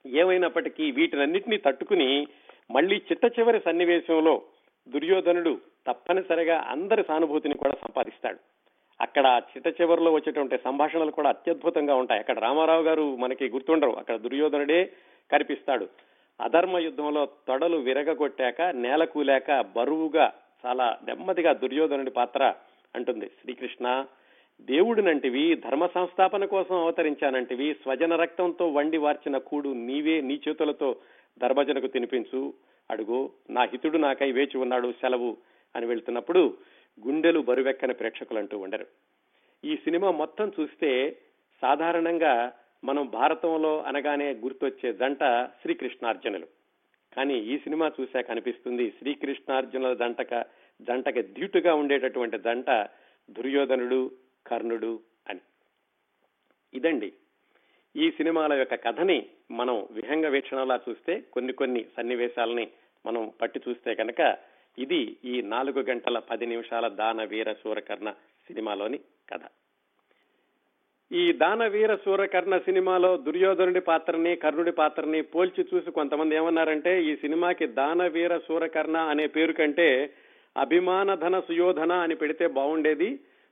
[0.06, 2.26] ఏమైనప్పటికీ వీటినన్నింటినీ తట్టుకుని
[2.70, 4.42] మళ్ళీ చిట్ట చివరి సన్నివేశంలో
[4.88, 8.38] దుర్యోధనుడు తప్పనిసరిగా అందరి సానుభూతిని కూడా సంపాదిస్తాడు.
[9.00, 12.20] అక్కడ చిట్ట చివరిలో వచ్చేటువంటి సంభాషణలు కూడా అత్యద్భుతంగా ఉంటాయి.
[12.20, 13.90] అక్కడ రామారావు గారు మనకి గుర్తుండరు.
[13.90, 14.92] అక్కడ దుర్యోధనుడే
[15.32, 15.88] కనిపిస్తాడు.
[16.40, 20.32] అధర్మ యుద్ధంలో తొడలు విరగగొట్టాక నేల కూలాక బరువుగా
[20.66, 22.54] చాలా నెమ్మదిగా దుర్యోధనుడి పాత్ర
[22.96, 23.26] అంటుంది.
[23.26, 24.04] శ్రీకృష్ణ
[24.60, 27.74] దేవుడినంటివి ధర్మ సంస్థాపన కోసం అవతరించానంటివి.
[27.74, 30.96] స్వజన రక్తంతో వండి వార్చిన కూడు నీవే నీ చేతులతో
[31.38, 32.54] ధర్మజనకు తినిపించు
[32.90, 33.32] అడుగు.
[33.50, 35.36] నా హితుడు నాకై వేచి ఉన్నాడు సెలవు
[35.76, 36.56] అని వెళ్తున్నప్పుడు
[37.06, 38.86] గుండెలు బరువెక్కని ప్రేక్షకులు అంటూ ఉండరు.
[39.64, 41.16] ఈ సినిమా మొత్తం చూస్తే
[41.62, 42.52] సాధారణంగా
[42.84, 45.18] మనం భారతంలో అనగానే గుర్తొచ్చే జంట
[45.62, 46.46] శ్రీకృష్ణార్జునులు.
[47.16, 50.44] కానీ ఈ సినిమా చూశాక అనిపిస్తుంది శ్రీకృష్ణార్జునుల జంటక
[50.82, 52.70] జంటకి ధీటుగా ఉండేటటువంటి జంట
[53.30, 54.10] దుర్యోధనుడు
[54.46, 55.40] కర్ణుడు అని.
[56.74, 57.12] ఇదండి
[57.96, 59.18] ఈ సినిమాల యొక్క కథని
[59.50, 62.66] మనం విహంగ వీక్షణలా చూస్తే కొన్ని కొన్ని సన్నివేశాలని
[63.04, 64.20] మనం పట్టి చూస్తే కనుక
[64.78, 68.08] ఇది ఈ నాలుగు గంటల పది నిమిషాల దాన వీర సూరకర్ణ
[68.48, 69.42] సినిమాలోని కథ.
[71.10, 78.38] ఈ దానవీర సూరకర్ణ సినిమాలో దుర్యోధనుడి పాత్రని కర్ణుడి పాత్రని పోల్చి చూసి కొంతమంది ఏమన్నారంటే ఈ సినిమాకి దానవీర
[78.38, 79.88] సూరకర్ణ అనే పేరు కంటే
[80.56, 83.10] అభిమాన ధన సుయోధన అని పెడితే బాగుండేది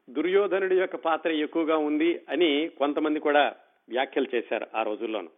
[0.08, 3.44] దుర్యోధనుడి యొక్క పాత్ర ఎక్కువగా ఉంది అని కొంతమంది కూడా
[3.88, 5.28] వ్యాఖ్యలు చేశారు ఆ రోజుల్లోనూ.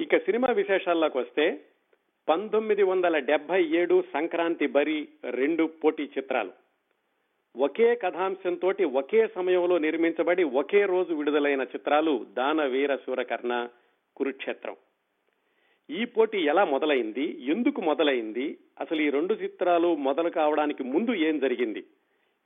[0.00, 1.60] ఇక సినిమా విశేషాల్లోకి వస్తే
[2.28, 6.50] పంతొమ్మిది వందల డెబ్బై ఏడు సంక్రాంతి బరి రెండు పోటీ చిత్రాలు.
[7.56, 13.68] ఒకే కథాంశంతో ఒకే సమయంలో నిర్మించబడి ఒకే రోజు విడుదలైన చిత్రాలు దాన వీర సూరకర్ణ
[14.16, 14.76] కురుక్షేత్రం.
[15.90, 17.44] ఈ పోటీ ఎలా మొదలైంది?
[17.44, 18.58] ఎందుకు మొదలైంది?
[18.80, 21.84] అసలు ఈ రెండు చిత్రాలు మొదలు కావడానికి ముందు ఏం జరిగింది?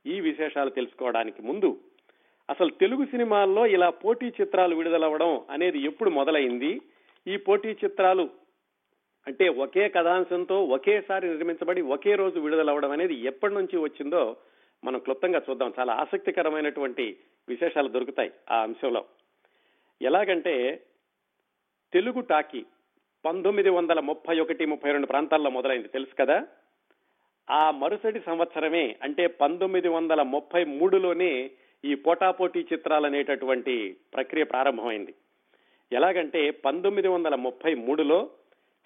[0.05, 1.79] ఈ విశేషాలు తెలుసుకోవడానికి ముందు
[2.49, 6.81] అసలు తెలుగు సినిమాల్లో ఇలా పోటీ చిత్రాలు విడుదలవ్వడం అనేది ఎప్పుడు మొదలైంది?
[7.27, 8.29] ఈ పోటీ చిత్రాలు
[9.27, 14.35] అంటే ఒకే కథాంశంతో ఒకేసారి నిర్మించబడి ఒకే రోజు విడుదలవ్వడం అనేది ఎప్పటి నుంచి వచ్చిందో
[14.83, 15.73] మనం క్లుప్తంగా చూద్దాం.
[15.79, 17.17] చాలా ఆసక్తికరమైనటువంటి
[17.49, 19.05] విశేషాలు దొరుకుతాయి ఆ అంశంలో.
[20.01, 20.83] ఎలాగంటే
[21.93, 22.65] తెలుగు టాకీ
[23.25, 25.87] పంతొమ్మిది వందల ముప్పై ఒకటి ముప్పై రెండు ప్రాంతాల్లో మొదలైంది.
[25.87, 26.47] తెలుసు కదా?
[27.49, 31.51] ఆ మరుసటి సంవత్సరమే అంటే పంతొమ్మిది వందల ముప్పై మూడులోనే
[31.85, 35.13] ఈ పోటాపోటీ చిత్రాలనేటటువంటి ప్రక్రియ ప్రారంభమైంది.
[35.91, 38.29] ఎలాగంటే పంతొమ్మిది వందల ముప్పై మూడులో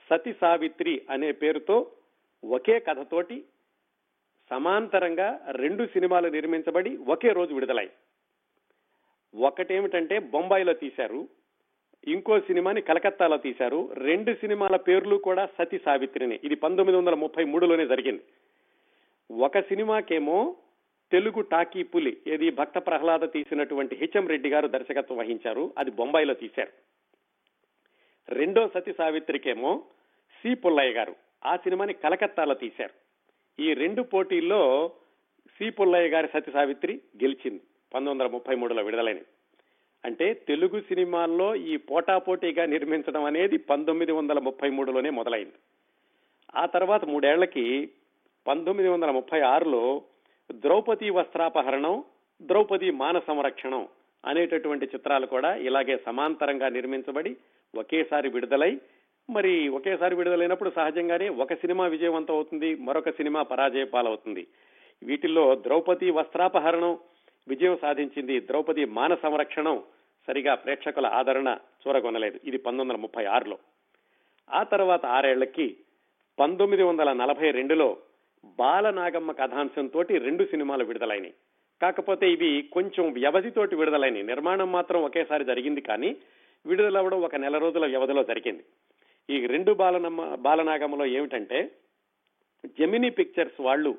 [0.09, 1.91] సతి సావిత్రి అనే పేరుతో
[2.43, 3.43] ఒకే కథతోటి
[4.49, 7.89] సమాంతరంగా రెండు సినిమాలు నిర్మించబడి ఒకే రోజు విడుదలై.
[9.35, 11.27] ఒకటేమిటంటే బొంబాయిలో తీశారు
[12.07, 16.39] ఇంకో సినిమాని కలకత్తాలో తీశారు రెండు సినిమాల పేర్లు కూడా సతి సావిత్రిని.
[16.43, 18.23] ఇది పంతొమ్మిది వందల ముప్పై మూడులోనే జరిగింది.
[19.43, 20.55] ఒక సినిమాకేమో
[21.11, 26.71] తెలుగు టాకీ పులి ఏది భక్త ప్రహ్లాద తీసినటువంటి హెచ్ఎం రెడ్డి గారు దర్శకత్వం వహించారు అది బొంబాయిలో తీశారు.
[28.33, 29.83] రెండో సతి సావిత్రికేమో
[30.41, 32.93] సి పుల్లయ్య గారు ఆ సినిమాని కలకత్తాలో తీశారు.
[33.61, 34.91] ఈ రెండు పోటీల్లో
[35.47, 37.61] సి పుల్లయ్య గారి సతి సావిత్రి గెలిచింది
[37.93, 39.25] పంతొమ్మిది వందల ముప్పై మూడులో విడుదలైనది.
[40.05, 45.53] అంటే తెలుగు సినిమాల్లో ఈ పోటాపోటీగా నిర్మించడం అనేది పంతొమ్మిది వందల ముప్పై మూడులోనే మొదలైంది.
[46.55, 47.89] ఆ తర్వాత మూడేళ్ళకి
[48.47, 50.01] పంతొమ్మిది వందల ముప్పై ఆరులో
[50.51, 52.03] ద్రౌపది వస్త్రాపహరణం
[52.41, 53.87] ద్రౌపది మాన సంరక్షణం
[54.25, 57.35] అనేటటువంటి చిత్రాలు కూడా ఇలాగే సమాంతరంగా నిర్మించబడి
[57.77, 58.79] ఒకేసారి విడుదలై
[59.29, 64.47] మరి ఒకేసారి విడుదలైనప్పుడు సహజంగానే ఒక సినిమా విజయవంతం అవుతుంది మరొక సినిమా పరాజయ పాలవుతుంది.
[65.03, 66.97] వీటిల్లో ద్రౌపది వస్త్రాపహరణం
[67.47, 69.83] విజయం సాధించింది ద్రౌపది మాన సంరక్షణం
[70.27, 72.39] సరిగా ప్రేక్షకుల ఆదరణ చూరగొనలేదు.
[72.45, 73.57] ఇది పంతొమ్మిది వందల ముప్పై ఆరులో.
[74.51, 75.77] ఆ తర్వాత ఆరేళ్ళకి
[76.39, 77.97] పంతొమ్మిది వందల నలభై రెండులో
[78.45, 81.33] బాలనాగమ్మ కథాంశంతో రెండు సినిమాలు విడుదలైనవి
[81.81, 86.17] కాకపోతే ఇవి కొంచెం వ్యవధితోటి విడుదలైనవి నిర్మాణం మాత్రం ఒకేసారి జరిగింది కానీ
[86.65, 88.63] విడుదలవ్వడం ఒక నెల రోజుల వ్యవధిలో జరిగింది.
[89.29, 91.71] ఈ రెండు బాలనమ్మ బాలనాగమ్మలో ఏమిటంటే
[92.65, 93.97] జెమినీ పిక్చర్స్ వాళ్ళు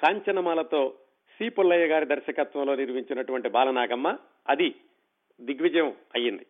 [0.00, 0.94] కాంచనమాలతో
[1.38, 4.18] సి పుల్లయ్య గారి దర్శకత్వంలో నిర్మించినటువంటి బాలనాగమ్మ
[4.48, 4.74] అది
[5.40, 6.46] దిగ్విజయం అయ్యింది.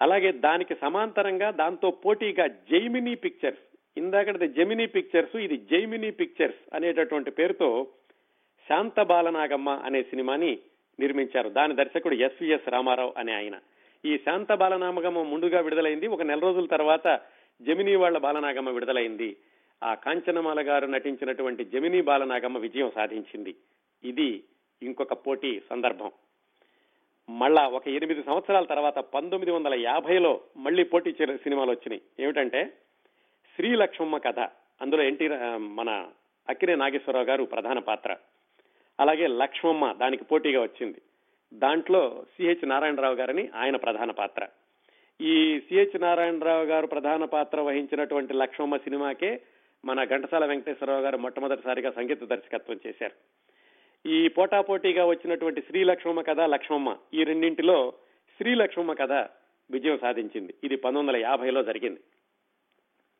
[0.00, 7.86] అలాగే దానికి సమాంతరంగా దాంతో పోటీగా జైమినీ పిక్చర్స్ ఇందాకటిది జెమినీ పిక్చర్స్ ఇది జైమినీ పిక్చర్స్ అనేటటువంటి పేరుతో
[8.68, 10.58] శాంత బాలనాగమ్మ అనే సినిమాని
[11.00, 11.48] నిర్మించారు.
[11.48, 13.60] దాని దర్శకుడు ఎస్విఎస్ రామారావు అనే ఆయన.
[14.04, 16.06] ఈ శాంత బాలనామగమ్మ ముందుగా విడుదలైంది.
[16.06, 17.20] ఒక నెల రోజుల తర్వాత
[17.62, 19.36] జమినీ వాళ్ళ బాలనాగమ్మ విడుదలైంది.
[19.84, 23.54] ఆ కాంచనమాల గారు నటించినటువంటి జమినీ బాలనాగమ్మ విజయం సాధించింది.
[24.04, 24.44] ఇది
[24.82, 26.10] ఇంకొక పోటీ సందర్భం.
[27.30, 32.02] మళ్ళా ఒక ఎనిమిది సంవత్సరాల తర్వాత పంతొమ్మిది వందల యాభైలో మళ్ళీ పోటీ చే- సినిమాలు వచ్చినాయి.
[32.20, 32.72] ఏమిటంటే
[33.58, 34.38] శ్రీ లక్ష్మమ్మ కథ.
[34.80, 36.06] అందులో ఎన్టీ మన
[36.48, 38.16] అక్కినే నాగేశ్వరరావు గారు ప్రధాన పాత్ర.
[39.00, 41.02] అలాగే లక్ష్మమ్మ దానికి పోటీగా వచ్చింది.
[41.54, 44.48] దాంట్లో సిహెచ్ నారాయణరావు గారని ఆయన ప్రధాన పాత్ర.
[45.20, 49.40] ఈ సిహెచ్ నారాయణరావు గారు ప్రధాన పాత్ర వహించినటువంటి లక్ష్మమ్మ సినిమాకే
[49.84, 53.12] మన ఘంటసాల వెంకటేశ్వరరావు గారు మొట్టమొదటిసారిగా సంగీత దర్శకత్వం చేశారు.
[54.08, 57.92] ఈ పోటాపోటీగా వచ్చినటువంటి శ్రీ లక్ష్మమ్మ కథ లక్ష్మమ్మ ఈ రెండింటిలో
[58.36, 59.12] శ్రీ లక్ష్మమ్మ కథ
[59.70, 60.54] విజయం సాధించింది.
[60.64, 62.00] ఇది పంతొమ్మిది వందల యాభైలో జరిగింది.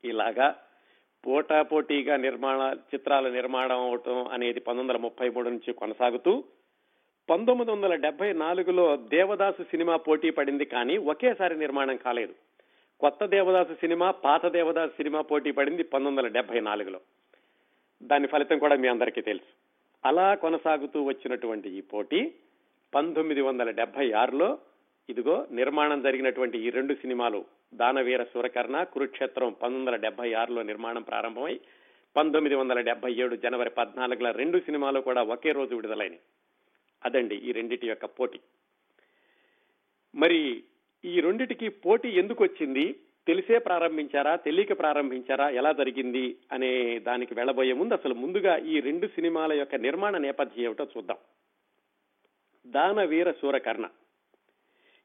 [0.04, 0.56] ఇలాగా
[1.26, 6.44] పోటాపోటీగా నిర్మాణ చిత్రాల నిర్మాణం అవటం అనేది పంతొమ్మిది వందల ముప్పై మూడు నుంచి కొనసాగుతూ
[7.30, 12.34] పంతొమ్మిది వందల డెబ్బై నాలుగులో దేవదాసు సినిమా పోటీ పడింది కానీ ఒకేసారి నిర్మాణం కాలేదు.
[13.00, 17.00] కొత్త దేవదాసు సినిమా పాత దేవదాసు సినిమా పోటీ పడింది పంతొమ్మిది వందల డెబ్బై నాలుగులో.
[18.02, 19.52] దాని ఫలితం కూడా మీ అందరికీ తెలుసు.
[20.04, 22.32] అలా కొనసాగుతూ వచ్చినటువంటి ఈ పోటీ
[22.94, 24.58] పంతొమ్మిది వందల డెబ్బై ఆరులో
[25.10, 27.44] ఇదిగో నిర్మాణం జరిగినటువంటి ఈ రెండు సినిమాలు
[27.74, 31.60] దానవీర సూరకర్ణ కురుక్షేత్రం పంతొమ్మిది వందల డెబ్బై ఆరులో నిర్మాణం ప్రారంభమై
[32.16, 36.18] పంతొమ్మిది వందల డెబ్బై ఏడు జనవరి పద్నాలుగుల రెండు సినిమాలు కూడా ఒకే రోజు విడుదలైనవి
[37.04, 38.40] అదండి ఈ రెండిటి యొక్క పోటీ.
[40.14, 40.64] మరి
[41.04, 43.00] ఈ రెండిటికి పోటీ ఎందుకు వచ్చింది?
[43.26, 44.36] తెలిసే ప్రారంభించారా?
[44.36, 45.48] తెలియక ప్రారంభించారా?
[45.48, 46.36] ఎలా జరిగింది?
[46.52, 51.16] అనే దానికి వెళ్ళబోయే ముందు అసలు ముందుగా ఈ రెండు సినిమాల యొక్క నిర్మాణ నేపథ్యం ఏమిటో చూద్దాం.
[52.66, 53.86] దానవీర సూరకర్ణ.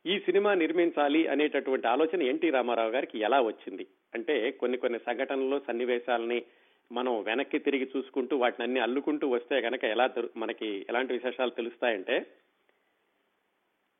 [0.06, 3.88] ఈ సినిమా నిర్మించాలి అనేటటువంటి ఆలోచన ఎన్టీ రామారావు గారికి ఎలా వచ్చింది?
[4.13, 6.44] అంటే కొన్ని కొన్ని సంఘటనలు సన్నివేశాలని
[6.92, 12.26] మనం వెనక్కి తిరిగి చూసుకుంటూ వాటిని అన్ని అల్లుకుంటూ వస్తే కనుక ఎలా మనకి ఎలాంటి విశేషాలు తెలుస్తాయంటే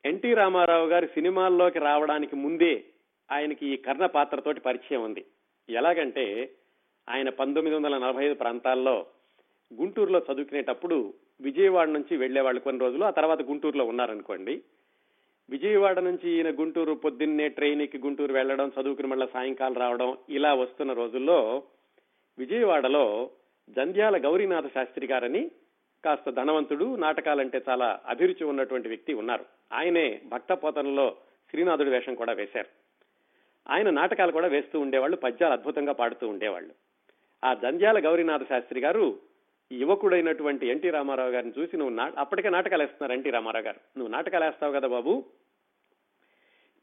[0.04, 2.84] ఎన్టీ రామారావు గారి సినిమాల్లోకి రావడానికి ముందే
[3.30, 5.24] ఆయనకి ఈ కర్ణ పాత్రతోటి పరిచయం ఉంది.
[5.68, 6.54] ఎలాగంటే
[7.08, 9.06] ఆయన పంతొమ్మిది వందల నలభై ఐదు ప్రాంతాల్లో
[9.74, 14.62] గుంటూరులో చదువుకునేటప్పుడు విజయవాడ నుంచి వెళ్ళేవాళ్ళు కొన్ని రోజులు ఆ తర్వాత గుంటూరులో ఉన్నారనుకోండి
[15.50, 21.62] విజయవాడ నుంచి ఈయన గుంటూరు పొద్దున్నే ట్రైన్కి గుంటూరు వెళ్ళడం చదువుకుని మళ్ళీ సాయంకాలం రావడం ఇలా వస్తున్న రోజుల్లో
[22.38, 23.30] విజయవాడలో
[23.68, 25.50] జంధ్యాల గౌరీనాథ శాస్త్రి గారని
[26.04, 29.44] కాస్త ధనవంతుడు నాటకాలంటే చాలా అభిరుచి ఉన్నటువంటి వ్యక్తి ఉన్నారు.
[29.72, 31.16] ఆయనే భక్త పోతనలో
[31.50, 32.66] శ్రీనాథుడి వేషం కూడా వేశారు.
[33.72, 36.74] ఆయన నాటకాలు కూడా వేస్తూ ఉండేవాళ్ళు పద్యాలు అద్భుతంగా పాడుతూ ఉండేవాళ్ళు.
[37.44, 39.18] ఆ జంధ్యాల గౌరీనాథ శాస్త్రి గారు
[39.72, 43.98] యువకుడైనటువంటి ఎన్టీ రామారావు గారిని చూసి నువ్వు నా అప్పటికే నాటకాలు వేస్తున్నారు ఎన్టీ రామారావు గారు.
[43.98, 45.24] నువ్వు నాటకాలు వేస్తావు కదా బాబు.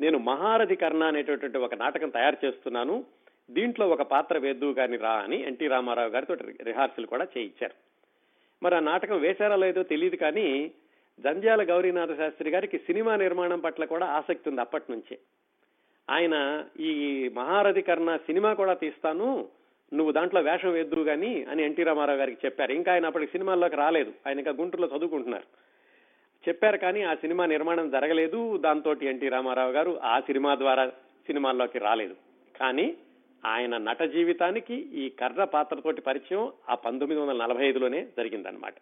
[0.02, 3.06] నేను మహారథి కర్ణ అనేటటువంటి ఒక నాటకం తయారు చేస్తున్నాను.
[3.52, 7.74] దీంట్లో ఒక పాత్ర వేద్దు గారిని రా అని ఎన్టీ రామారావు గారితో రిహార్సల్ కూడా చేయించారు.
[8.64, 10.72] మరి ఆ నాటకం వేశారా లేదో తెలియదు కానీ
[11.20, 15.20] జంధ్యాల గౌరీనాథ శాస్త్రి గారికి సినిమా నిర్మాణం పట్ల కూడా ఆసక్తి ఉంది అప్పటి నుంచే.
[16.10, 19.50] ఆయన ఈ మహారథి కర్ణ సినిమా కూడా తీస్తాను.
[19.94, 22.72] నువ్వు దాంట్లో వేషం వేద్దురు గాని అని ఎన్టీ రామారావు గారికి చెప్పారు.
[22.72, 24.14] ఇంకా ఆయన అప్పటికి సినిమాల్లోకి రాలేదు.
[24.28, 25.44] ఆయన ఇంకా గుంటూరులో చదువుకుంటున్నారు.
[26.50, 28.58] చెప్పారు కానీ ఆ సినిమా నిర్మాణం జరగలేదు.
[28.58, 30.88] దాంతో ఎన్టీ రామారావు గారు ఆ సినిమా ద్వారా
[31.28, 32.16] సినిమాల్లోకి రాలేదు.
[32.60, 32.98] కానీ
[33.46, 38.74] ఆయన నట జీవితానికి ఈ కర్ర పాత్రతోటి పరిచయం ఆ పంతొమ్మిది వందల నలభై ఐదులోనే జరిగిందనమాట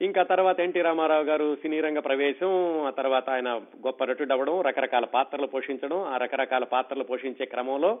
[0.00, 3.48] ఇంకా తర్వాత ఎన్టీ రామారావు గారు సినీ రంగ ప్రవేశం ఆ తర్వాత ఆయన
[3.86, 7.98] గొప్ప నటుడు అవ్వడం రకరకాల పాత్రలు పోషించడం ఆ రకరకాల పాత్రలు పోషించే క్రమంలో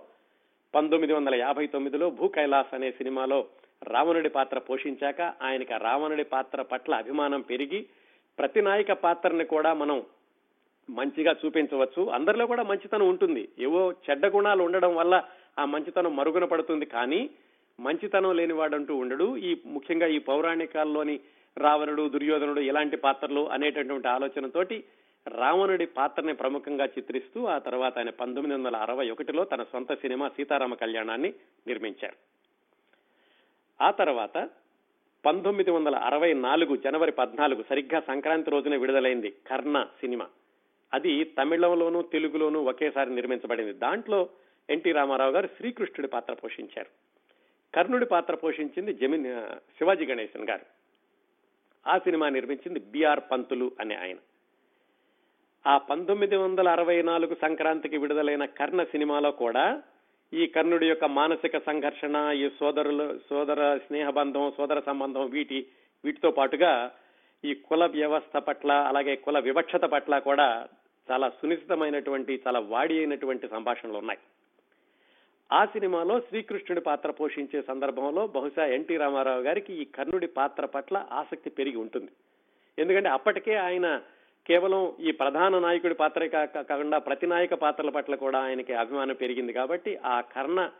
[0.76, 3.44] పంతొమ్మిది వందల యాభై తొమ్మిదిలో భూ కైలాస్ అనే సినిమాలో
[3.82, 7.86] రావణుడి పాత్ర పోషించాక ఆయనకి రావణుడి పాత్ర పట్ల అభిమానం పెరిగి
[8.38, 10.02] ప్రతి నాయక పాత్రని కూడా మనం
[10.90, 12.02] మంచిగా చూపించవచ్చు.
[12.08, 13.48] అందరిలో కూడా మంచితనం ఉంటుంది.
[13.58, 15.24] ఏవో చెడ్డ గుణాలు ఉండడం వల్ల
[15.58, 16.86] ఆ మంచితనం మరుగున పడుతుంది.
[16.86, 17.30] కానీ
[17.80, 19.36] మంచితనం లేనివాడంటూ ఉండడు.
[19.36, 21.20] ఈ ముఖ్యంగా ఈ పౌరాణికాల్లోని
[21.58, 24.84] రావణుడు దుర్యోధనుడు ఇలాంటి పాత్రలు అనేటటువంటి ఆలోచనతోటి
[25.28, 30.74] రావణుడి పాత్రని ప్రముఖంగా చిత్రిస్తూ ఆ తర్వాత ఆయన పంతొమ్మిది వందల అరవై ఒకటిలో తన సొంత సినిమా సీతారామ
[30.74, 31.34] కళ్యాణాన్ని
[31.66, 32.16] నిర్మించారు.
[33.84, 34.50] ఆ తర్వాత
[35.26, 40.28] పంతొమ్మిది వందల అరవై నాలుగు జనవరి పద్నాలుగు సరిగ్గా సంక్రాంతి రోజున విడుదలైంది కర్ణ సినిమా.
[40.94, 43.72] అది తమిళంలోనూ తెలుగులోనూ ఒకేసారి నిర్మించబడింది.
[43.72, 44.28] దాంట్లో
[44.70, 46.88] ఎన్టీ రామారావు గారు శ్రీకృష్ణుడి పాత్ర పోషించారు.
[47.74, 49.24] కర్ణుడి పాత్ర పోషించింది జమిన్
[49.78, 50.66] శివాజీ గణేశన్ గారు.
[51.88, 54.16] ఆ సినిమా నిర్మించింది బిఆర్ పంతులు అనే ఆయన.
[55.72, 59.64] ఆ పంతొమ్మిది వందల అరవై నాలుగు సంక్రాంతికి విడుదలైన కర్ణ సినిమాలో కూడా
[60.32, 65.58] ఈ కర్ణుడి యొక్క మానసిక సంఘర్షణ ఈ సోదరులు సోదర స్నేహబంధం సోదర సంబంధం వీటి
[66.04, 66.72] వీటితో పాటుగా
[67.44, 70.48] ఈ కుల వ్యవస్థ పట్ల అలాగే కుల వివక్షత పట్ల కూడా
[71.08, 74.20] చాలా సునిశ్చితమైనటువంటి చాలా వాడి అయినటువంటి సంభాషణలు ఉన్నాయి.
[75.50, 81.50] ఆ సినిమాలో శ్రీకృష్ణుడి పాత్ర పోషించే సందర్భంలో బహుశా ఎన్టీ రామారావు గారికి ఈ కర్ణుడి పాత్ర పట్ల ఆసక్తి
[81.50, 82.12] పెరిగి ఉంటుంది.
[82.78, 83.88] ఎందుకంటే అప్పటికే ఆయన
[84.46, 89.96] కేవలం ఈ ప్రధాన నాయకుడి పాత్ర కాకుండా ప్రతి నాయక పాత్రల పట్ల కూడా ఆయనకి అభిమానం పెరిగింది కాబట్టి
[89.96, 90.70] ఆ కర్ణ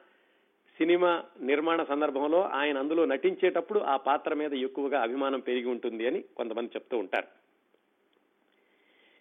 [0.79, 6.71] సినిమా నిర్మాణ సందర్భంలో ఆయన అందులో నటించేటప్పుడు ఆ పాత్ర మీద ఎక్కువగా అభిమానం పెరిగి ఉంటుంది అని కొంతమంది
[6.77, 7.27] చెప్తూ ఉంటారు.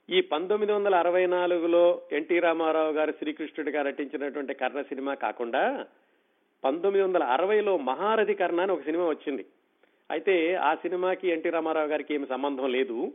[0.10, 5.86] ఈ పంతొమ్మిది వందల అరవై నాలుగులో ఎన్టీ రామారావు గారు శ్రీకృష్ణుడిగా నటించినటువంటి కర్ణ సినిమా కాకుండా
[6.64, 9.46] పంతొమ్మిది వందల అరవైలో మహారథి కర్ణ అని ఒక సినిమా వచ్చింది.
[10.12, 13.14] అయితే ఆ సినిమాకి ఎన్టీ రామారావు గారికి ఏమి సంబంధం లేదు.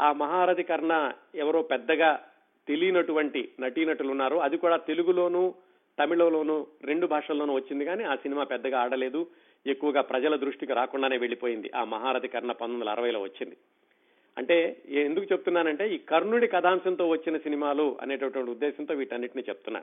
[0.00, 2.24] ఆ మహారథి కర్ణ ఎవరో పెద్దగా
[2.68, 4.36] తెలియనటువంటి నటీనటులు ఉన్నారు.
[4.36, 5.54] అది కూడా తెలుగులోను
[5.98, 9.26] తమిళలోను రెండు భాషల్లోనూ వచ్చింది కానీ ఆ సినిమా పెద్దగా ఆడలేదు.
[9.66, 11.70] ఎక్కువగా ప్రజల దృష్టికి రాకుండానే వెళ్ళిపోయింది.
[11.76, 13.56] ఆ మహారథి కర్ణ పంతొమ్మిది వందల అరవైలో వచ్చింది.
[14.38, 19.82] అంటే ఎందుకు చెప్తున్నానంటే ఈ కర్ణుడి కథాంశంతో వచ్చిన సినిమాలు అనేటటువంటి ఉద్దేశంతో వీటన్నిటిని చెప్తున్నా.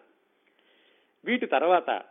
[1.25, 2.01] వీటి తర్వాత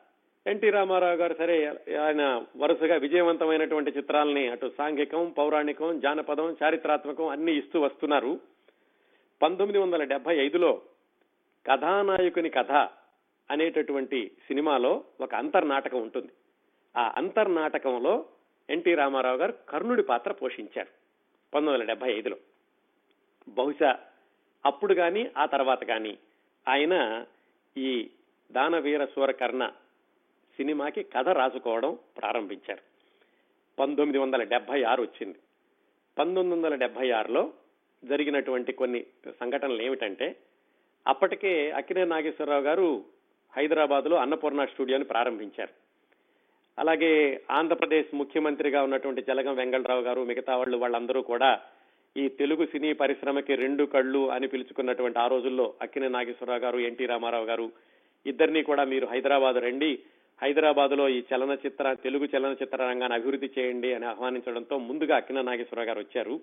[0.46, 7.80] ఎన్టీ రామారావు గారు సరే ఆయన వరుసగా విజయవంతమైనటువంటి చిత్రాలని అటు సాంఘికం పౌరాణికం జానపదం చారిత్రాత్మకం అన్ని ఇస్తూ
[7.80, 8.40] వస్తున్నారు.
[9.42, 10.82] పంతొమ్మిది వందల డెబ్బై ఐదులో
[11.66, 12.72] కథానాయకుని కథ
[13.50, 16.32] అనేటటువంటి సినిమాలో ఒక అంతర్నాటకం ఉంటుంది.
[16.96, 18.24] ఆ అంతర్నాటకంలో
[18.70, 20.88] ఎన్టీ రామారావు గారు కర్ణుడి పాత్ర పోషించారు
[21.54, 22.36] పంతొమ్మిది వందల డెబ్బై ఐదులో.
[23.48, 23.98] బహుశా
[24.66, 26.18] అప్పుడు కానీ ఆ తర్వాత కానీ
[26.68, 27.24] ఆయన
[27.76, 28.10] ఈ
[28.52, 29.70] దానవీర సూరకర్ణ
[30.56, 32.80] సినిమాకి కథ రాసుకోవడం ప్రారంభించారు.
[33.78, 35.38] పంతొమ్మిది వందల డెబ్బై ఆరు వచ్చింది.
[36.18, 37.52] పంతొమ్మిది వందల డెబ్బై ఆరులో
[38.04, 40.36] జరిగినటువంటి కొన్ని సంఘటనలు ఏమిటంటే
[41.06, 43.04] అప్పటికే అక్కినే నాగేశ్వరరావు గారు
[43.56, 45.72] హైదరాబాద్లో అన్నపూర్ణ స్టూడియోని ప్రారంభించారు.
[46.78, 51.60] అలాగే ఆంధ్రప్రదేశ్ ముఖ్యమంత్రిగా ఉన్నటువంటి జలగం వెంగళరావు గారు మిగతా వాళ్ళు వాళ్ళందరూ కూడా
[52.16, 57.44] ఈ తెలుగు సినీ పరిశ్రమకి రెండు కళ్ళు అని పిలుచుకున్నటువంటి ఆ రోజుల్లో అక్కినే నాగేశ్వరరావు గారు ఎన్టీ రామారావు
[57.44, 57.72] గారు
[58.26, 59.98] ఇద్దరిని కూడా మీరు హైదరాబాద్ రండి
[60.42, 66.40] హైదరాబాద్లో ఈ చలనచిత్ర తెలుగు చలనచిత్ర రంగాన్ని అభివృద్ధి చేయండి అని ఆహ్వానించడంతో ముందుగా అక్కిన నాగేశ్వరరావు గారు వచ్చారు.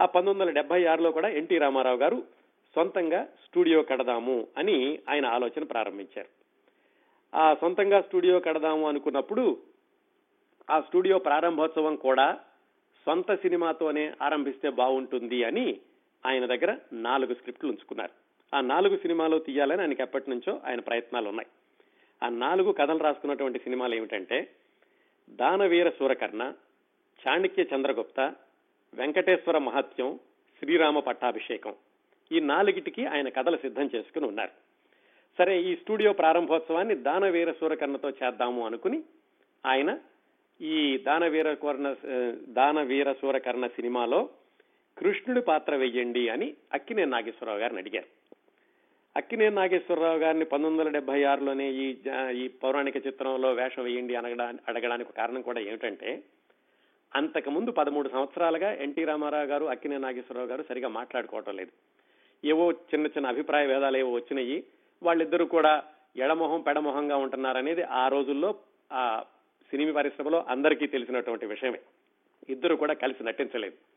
[0.00, 2.22] ఆ పంతొమ్మిది వందల డెబ్బై ఆరులో కూడా ఎన్టీ రామారావు గారు
[2.74, 6.28] సొంతంగా స్టూడియో కడదాము అని ఆయన ఆలోచన ప్రారంభించారు.
[7.34, 9.56] ఆ సొంతంగా స్టూడియో కడదాము అనుకున్నప్పుడు
[10.70, 12.40] ఆ స్టూడియో ప్రారంభోత్సవం కూడా
[13.04, 15.80] సొంత సినిమాతోనే ఆరంభిస్తే బాగుంటుంది అని
[16.26, 18.10] ఆయన దగ్గర నాలుగు స్క్రిప్ట్లు ఉంచుకున్నారు.
[18.56, 21.48] ఆ నాలుగు సినిమాలు తీయాలని ఆయనకి ఎప్పటి నుంచో ఆయన ప్రయత్నాలు ఉన్నాయి
[22.22, 24.50] ఆ నాలుగు కథలు రాసుకున్నటువంటి సినిమాలు ఏమిటంటే
[25.30, 26.54] దానవీర సూరకర్ణ
[27.22, 28.20] చాణక్య చంద్రగుప్త
[28.94, 30.18] వెంకటేశ్వర మహత్యం
[30.58, 31.74] శ్రీరామ పట్టాభిషేకం.
[32.32, 34.50] ఈ నాలుగిటికి ఆయన కథలు సిద్ధం చేసుకుని ఉన్నారు.
[35.38, 39.02] సరే ఈ స్టూడియో ప్రారంభోత్సవాన్ని దానవీర సూరకర్ణతో చేద్దాము అనుకుని
[39.66, 39.98] ఆయన
[40.60, 41.94] ఈ దానవీర కర్ణ
[42.48, 44.30] దానవీర సూరకర్ణ సినిమాలో
[44.98, 48.08] కృష్ణుడి పాత్ర వెయ్యండి అని అక్కినే నాగేశ్వరరావు గారిని అడిగారు.
[49.16, 51.96] అక్కినే నాగేశ్వరరావు గారిని పంతొమ్మిది వందల డెబ్బై ఆరులోనే ఈ
[52.34, 56.22] ఈ పౌరాణిక చిత్రంలో వేషం వేయండి అనగడా అడగడానికి కారణం కూడా ఏమిటంటే
[57.16, 61.70] అంతకుముందు పదమూడు సంవత్సరాలుగా ఎన్టీ రామారావు గారు అక్కినే నాగేశ్వరరావు గారు సరిగా మాట్లాడుకోవటం లేదు.
[62.44, 64.64] ఏవో చిన్న చిన్న అభిప్రాయ భేదాలు ఏవో వచ్చినాయి.
[65.02, 65.84] వాళ్ళిద్దరూ కూడా
[66.16, 68.54] ఎడమొహం పెడమొహంగా ఉంటున్నారనేది ఆ రోజుల్లో
[68.92, 69.22] ఆ
[69.70, 71.80] సినిమా పరిశ్రమలో అందరికీ తెలిసినటువంటి విషయమే.
[72.48, 73.95] ఇద్దరు కూడా కలిసి నటించలేదు.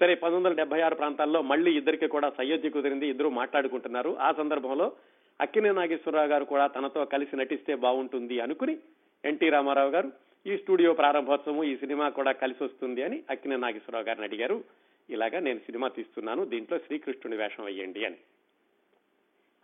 [0.00, 3.08] సరే పంతొమ్మిది వందల డెబ్బై ఆరు ప్రాంతాల్లో మళ్ళీ ఇద్దరికి కూడా సయోధ్య కుదిరింది.
[3.08, 4.16] ఇద్దరు మాట్లాడుకుంటున్నారు.
[4.20, 4.92] ఆ సందర్భంలో
[5.40, 8.78] అక్కినే నాగేశ్వరరావు గారు కూడా తనతో కలిసి నటిస్తే బాగుంటుంది అనుకుని
[9.24, 10.12] ఎన్టీ రామారావు గారు
[10.46, 14.64] ఈ స్టూడియో ప్రారంభోత్సవం ఈ సినిమా కూడా కలిసి వస్తుంది అని అక్కినే నాగేశ్వరరావు గారిని అడిగారు.
[15.10, 18.16] ఇలాగా నేను సినిమా తీస్తున్నాను దీంట్లో శ్రీకృష్ణుడి వేషం వేయండి అని.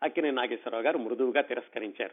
[0.02, 2.12] అక్కినే నాగేశ్వరరావు గారు మృదువుగా తిరస్కరించారు.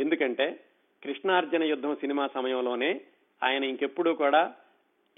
[0.00, 0.60] ఎందుకంటే
[1.04, 3.00] కృష్ణార్జున యుద్ధం సినిమా సమయంలోనే
[3.42, 4.54] ఆయన ఇంకెప్పుడూ కూడా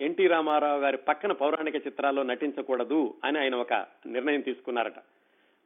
[0.01, 3.73] ఎన్టీ రామారావు గారి పక్కన పౌరాణిక చిత్రాల్లో నటించకూడదు అని ఆయన ఒక
[4.07, 4.95] నిర్ణయం తీసుకున్నారట.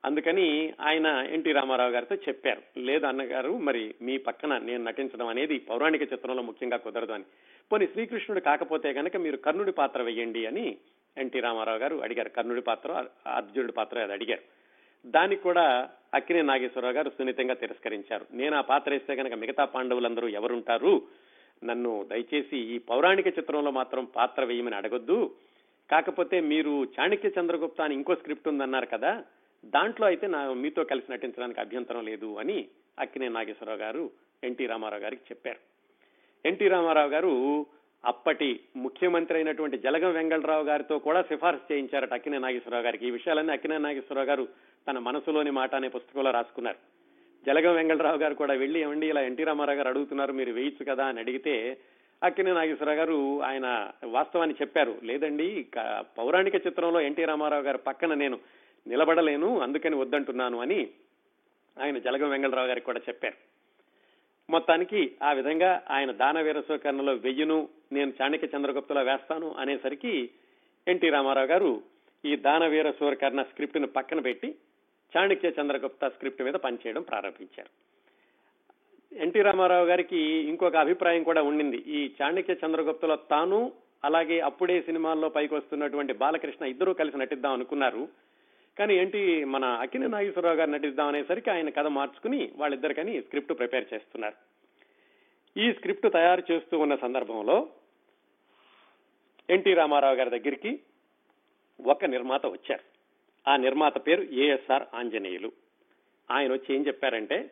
[0.05, 2.79] అందుకని ఆయన ఎన్టీ రామారావు గారితో చెప్పారు.
[2.79, 7.25] లేదు అన్నగారు మరి మీ పక్కన నేను నటించడం అనేది పౌరాణిక చిత్రంలో ముఖ్యంగా కుదరదు అని.
[7.73, 10.77] పోనీ శ్రీకృష్ణుడు కాకపోతే కనుక మీరు కర్ణుడి పాత్ర వేయండి అని
[11.19, 12.29] ఎన్టీ రామారావు గారు అడిగారు.
[12.29, 14.43] కర్ణుడి పాత్ర అర్జునుడి పాత్ర అది అడిగారు.
[15.07, 18.27] దానికి కూడా అక్కినే నాగేశ్వరరావు గారు సున్నితంగా తిరస్కరించారు.
[18.33, 21.03] నేను ఆ పాత్ర వేస్తే కనుక మిగతా పాండవులందరూ ఎవరుంటారు?
[21.65, 25.35] నన్ను దయచేసి ఈ పౌరాణిక చిత్రంలో మాత్రం పాత్ర వేయమని అడగొద్దు.
[25.91, 29.25] కాకపోతే మీరు చాణక్య చంద్రగుప్త అని ఇంకో స్క్రిప్ట్ ఉందన్నారు కదా
[29.65, 34.11] దాంట్లో అయితే నా మీతో కలిసి నటించడానికి అభ్యంతరం లేదు అని అక్కినే నాగేశ్వరరావు గారు
[34.45, 35.59] ఎన్టీ రామారావు గారికి చెప్పారు.
[36.49, 37.67] ఎన్టీ రామారావు గారు
[38.05, 43.09] అప్పటి ముఖ్యమంత్రి అయినటువంటి జలగం వెంగళరావు గారితో కూడా సిఫార్సు చేయించారట అక్కినే నాగేశ్వరరావు గారికి.
[43.09, 44.49] ఈ విషయాలన్నీ అక్కినే నాగేశ్వరరావు గారు
[44.91, 47.02] తన మనసులోని మాట అనే పుస్తకంలో రాసుకున్నారు.
[47.47, 51.21] జలగం వెంగళరావు గారు కూడా వెళ్ళి ఏమండి ఇలా ఎన్టీ రామారావు గారు అడుగుతున్నారు మీరు వేయచ్చు కదా అని
[51.21, 51.79] అడిగితే
[52.23, 54.99] అక్కినే నాగేశ్వరరావు గారు ఆయన వాస్తవాన్ని చెప్పారు.
[55.03, 55.67] లేదండి
[56.19, 58.39] పౌరాణిక చిత్రంలో ఎన్టీ రామారావు గారు పక్కన నేను
[58.87, 60.89] నిలబడలేను అందుకని వద్దంటున్నాను అని
[61.81, 63.37] ఆయన జలగం వెంగళరావు గారికి కూడా చెప్పారు.
[64.51, 70.31] మొత్తానికి ఆ విధంగా ఆయన దానవీర స్వీకరణలో వెయ్యను నేను చాణక్య చంద్రగుప్తలో వేస్తాను అనేసరికి
[70.89, 71.83] ఎన్టీ రామారావు గారు
[72.25, 74.55] ఈ దానవీర సూరకర్ణ స్క్రిప్ట్ను పక్కన పెట్టి
[75.17, 77.93] చాణక్య చంద్రగుప్త స్క్రిప్ట్ మీద పనిచేయడం ప్రారంభించారు.
[79.17, 81.77] ఎన్టీ రామారావు గారికి ఇంకొక అభిప్రాయం కూడా ఉండింది.
[81.77, 83.73] ఈ చాణక్య చంద్రగుప్తలో తాను
[84.05, 88.09] అలాగే అప్పుడే సినిమాల్లో పైకి వస్తున్నటువంటి బాలకృష్ణ ఇద్దరూ కలిసి నటిద్దాం అనుకున్నారు.
[88.79, 94.35] కానీ ఏంటి మన అకిన నాగేశ్వరరావు గారు నటిద్దాం అనేసరికి ఆయన కథ మార్చుకుని వాళ్ళిద్దరికని స్క్రిప్ట్ ప్రిపేర్ చేస్తున్నారు.
[95.61, 97.69] ఈ స్క్రిప్ట్ తయారు చేస్తూ ఉన్న సందర్భంలో
[99.51, 100.81] ఎన్టీ రామారావు గారి దగ్గరికి
[101.87, 102.92] ఒక నిర్మాత వచ్చారు.
[103.49, 105.53] ఆ నిర్మాత పేరు ఏఎస్ఆర్ ఆంజనేయులు.
[106.31, 107.51] ఆయన వచ్చి ఏం చెప్పారంటే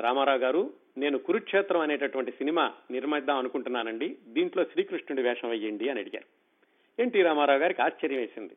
[0.00, 6.26] రామారావు గారు నేను కురుక్షేత్రం అనేటటువంటి సినిమా నిర్మిద్దాం అనుకుంటున్నానండి దీంట్లో శ్రీకృష్ణుడి వేషం వేయండి అని అడిగారు.
[7.02, 8.56] ఎన్టీ రామారావు గారికి ఆశ్చర్యం వేసింది.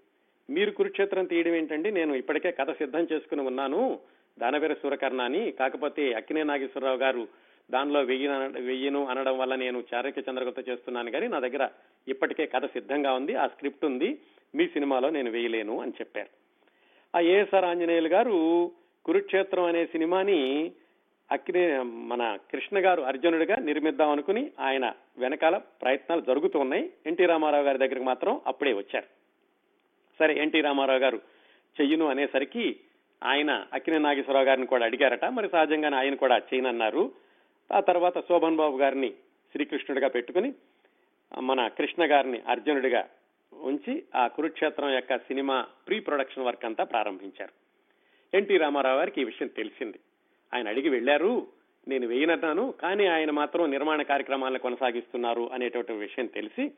[0.50, 1.92] మీరు కురుక్షేత్రం తీయడం ఏంటండి?
[1.92, 4.00] నేను ఇప్పటికే కథ సిద్ధం చేసుకుని ఉన్నాను.
[4.40, 7.28] దానవీర సూరకర్ణ అని కాకపోతే అక్కినే నాగేశ్వరరావు గారు
[7.72, 8.28] దానిలో వెయ్యి
[8.62, 11.70] వెయ్యిను అనడం వల్ల నేను చారక్య చంద్రగుప్త చేస్తున్నాను కానీ నా దగ్గర
[12.08, 14.20] ఇప్పటికే కథ సిద్ధంగా ఉంది ఆ స్క్రిప్ట్ ఉంది
[14.56, 16.28] మీ సినిమాలో నేను వేయలేను అని చెప్పారు.
[17.18, 18.72] ఆ ఏఎస్ఆర్ ఆంజనేయులు గారు
[19.06, 20.72] కురుక్షేత్రం అనే సినిమాని
[21.32, 26.94] అక్కినే మన కృష్ణ గారు అర్జునుడిగా నిర్మిద్దాం అనుకుని ఆయన వెనకాల ప్రయత్నాలు జరుగుతూ ఉన్నాయి.
[27.06, 29.06] ఎన్టీ రామారావు గారి దగ్గరికి మాత్రం అప్పుడే వచ్చారు.
[30.20, 31.22] సరే ఎన్టీ రామారావు గారు
[31.82, 32.76] చెయ్యను అనేసరికి
[33.24, 35.26] ఆయన అక్కినే నాగేశ్వరరావు గారిని కూడా అడిగారట.
[35.26, 37.12] మరి సహజంగానే ఆయన కూడా చేయనన్నారు.
[37.74, 39.10] ఆ తర్వాత శోభన్ బాబు గారిని
[39.52, 40.54] శ్రీకృష్ణుడిగా పెట్టుకుని
[41.42, 43.10] మన కృష్ణ గారిని అర్జునుడిగా
[43.54, 47.52] ఉంచి ఆ కురుక్షేత్రం యొక్క సినిమా ప్రీ ప్రొడక్షన్ వర్క్ అంతా ప్రారంభించారు.
[48.38, 50.00] ఎన్టీ రామారావు గారికి ఈ విషయం తెలిసింది.
[50.54, 51.48] ఆయన అడిగి వెళ్ళారు
[51.88, 56.72] నేను వేయనన్నాను కానీ ఆయన మాత్రం నిర్మాణ కార్యక్రమాలను కొనసాగిస్తున్నారు అనేటువంటి విషయం తెలిసి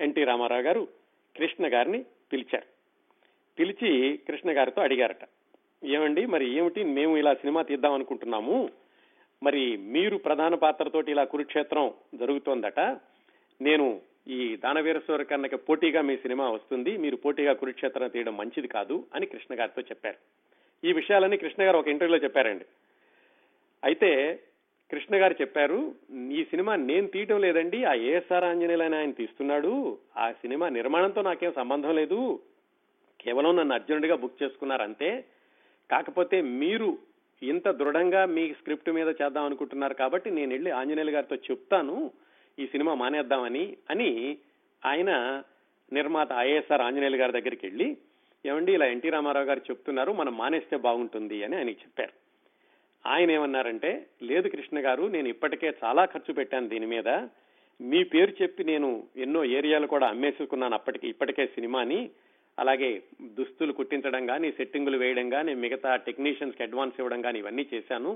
[0.00, 0.88] ఎన్టీ రామారావు గారు
[1.36, 2.66] కృష్ణ గారిని పిలిచారు.
[3.58, 5.28] పిలిచి కృష్ణ గారితో అడిగారట
[5.84, 6.82] ఏమండి మరి ఏమిటి?
[6.84, 8.68] మేము ఇలా సినిమా తీద్దాం అనుకుంటున్నాము.
[9.42, 12.80] మరి మీరు ప్రధాన పాత్రతోటి ఇలా కురుక్షేత్రం జరుగుతోందట.
[13.62, 16.96] నేను ఈ దానవీరేశ్వర కన్నకి పోటీగా మీ సినిమా వస్తుంది.
[16.96, 20.16] మీరు పోటీగా కురుక్షేత్రం తీయడం మంచిది కాదు అని కృష్ణ గారితో చెప్పారు.
[20.86, 22.64] ఈ విషయాలన్నీ కృష్ణ గారు ఒక ఇంటర్వ్యూలో చెప్పారండి.
[23.84, 24.40] అయితే
[24.90, 25.94] కృష్ణ గారు చెప్పారు
[26.32, 27.84] ఈ సినిమా నేను తీయటం లేదండి.
[27.84, 29.98] ఆ ఏఎస్ఆర్ ఆంజనేయులు అని ఆయన తీస్తున్నాడు.
[30.16, 32.40] ఆ సినిమా నిర్మాణంతో నాకేం సంబంధం లేదు.
[33.20, 35.24] కేవలం నన్ను అర్జునుడిగా బుక్ చేసుకున్నారు అంతే
[35.90, 36.98] కాకపోతే మీరు
[37.42, 42.12] ఇంత దృఢంగా మీ స్క్రిప్ట్ మీద చేద్దాం అనుకుంటున్నారు కాబట్టి నేను వెళ్ళి ఆంజనేయులు గారితో చెప్తాను
[42.58, 44.38] ఈ సినిమా మానేద్దామని అని
[44.84, 45.42] ఆయన
[45.92, 47.96] నిర్మాత ఐఎస్ఆర్ ఆంజనేయులు గారి దగ్గరికి వెళ్ళి
[48.46, 52.12] ఏమండి ఇలా ఎన్టీ రామారావు గారు చెప్తున్నారు మనం మానేస్తే బాగుంటుంది అని ఆయనకి చెప్పారు.
[53.06, 57.08] ఆయన ఏమన్నారంటే లేదు కృష్ణ గారు నేను ఇప్పటికే చాలా ఖర్చు పెట్టాను దీని మీద.
[57.80, 62.10] మీ పేరు చెప్పి నేను ఎన్నో ఏరియాలు కూడా అమ్మేసుకున్నాను అప్పటికి ఇప్పటికే సినిమాని.
[62.62, 62.90] అలాగే
[63.36, 68.12] దుస్తులు కుట్టించడం కానీ సెట్టింగులు వేయడం కానీ మిగతా టెక్నీషియన్స్కి అడ్వాన్స్ ఇవ్వడం కానీ ఇవన్నీ చేశాను.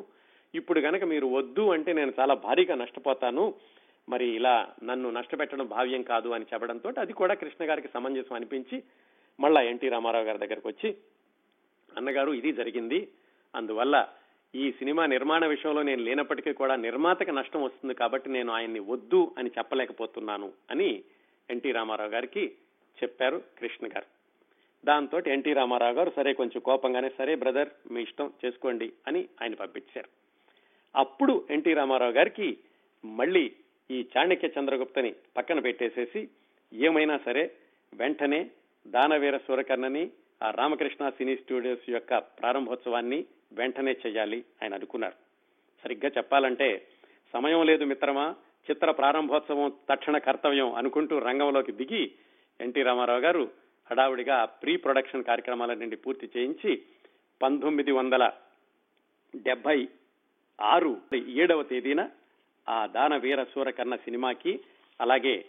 [0.55, 3.45] ఇప్పుడు కనుక మీరు వద్దు అంటే నేను చాలా భారీగా నష్టపోతాను.
[4.09, 4.55] మరి ఇలా
[4.88, 8.78] నన్ను నష్టపెట్టడం భావ్యం కాదు అని చెప్పడంతో అది కూడా కృష్ణ గారికి సమంజసం అనిపించి
[9.38, 10.88] మళ్ళా ఎన్టీ రామారావు గారి దగ్గరకు వచ్చి
[11.99, 12.99] అన్నగారు ఇది జరిగింది.
[13.55, 13.97] అందువల్ల
[14.55, 19.51] ఈ సినిమా నిర్మాణ విషయంలో నేను లేనప్పటికీ కూడా నిర్మాతకి నష్టం వస్తుంది కాబట్టి నేను ఆయన్ని వద్దు అని
[19.59, 20.90] చెప్పలేకపోతున్నాను అని
[21.51, 22.45] ఎన్టీ రామారావు గారికి
[22.99, 24.09] చెప్పారు కృష్ణ గారు.
[24.85, 30.09] దాంతో ఎన్టీ రామారావు గారు సరే కొంచెం కోపంగానే సరే బ్రదర్ మీ ఇష్టం చేసుకోండి అని ఆయన పంపించారు.
[30.97, 32.59] అప్పుడు ఎన్టీ రామారావు గారికి
[33.05, 33.53] మళ్ళీ
[33.91, 36.28] ఈ చాణక్య చంద్రగుప్తని పక్కన పెట్టేసేసి
[36.72, 37.51] ఏమైనా సరే
[37.95, 38.51] వెంటనే
[38.87, 40.11] దానవీర సూరకర్ణని
[40.43, 45.14] ఆ రామకృష్ణ సినీ స్టూడియోస్ యొక్క ప్రారంభోత్సవాన్ని వెంటనే చేయాలి ఆయన అనుకున్నారు.
[45.83, 46.87] సరిగ్గా చెప్పాలంటే
[47.33, 48.35] సమయం లేదు మిత్రమా
[48.70, 52.12] చిత్ర ప్రారంభోత్సవం తక్షణ కర్తవ్యం అనుకుంటూ రంగంలోకి దిగి
[52.61, 53.51] ఎన్టీ రామారావు గారు
[53.91, 56.83] హడావుడిగా ప్రీ ప్రొడక్షన్ కార్యక్రమాలన్నింటి పూర్తి చేయించి
[57.43, 58.30] పంతొమ్మిది వందల
[59.37, 59.89] డెబ్బై
[60.61, 62.11] ఆరు ఏడవ తేదీన
[62.68, 64.61] ఆ దాన వీర సూరకర్ణ సినిమాకి
[65.01, 65.45] అలాగే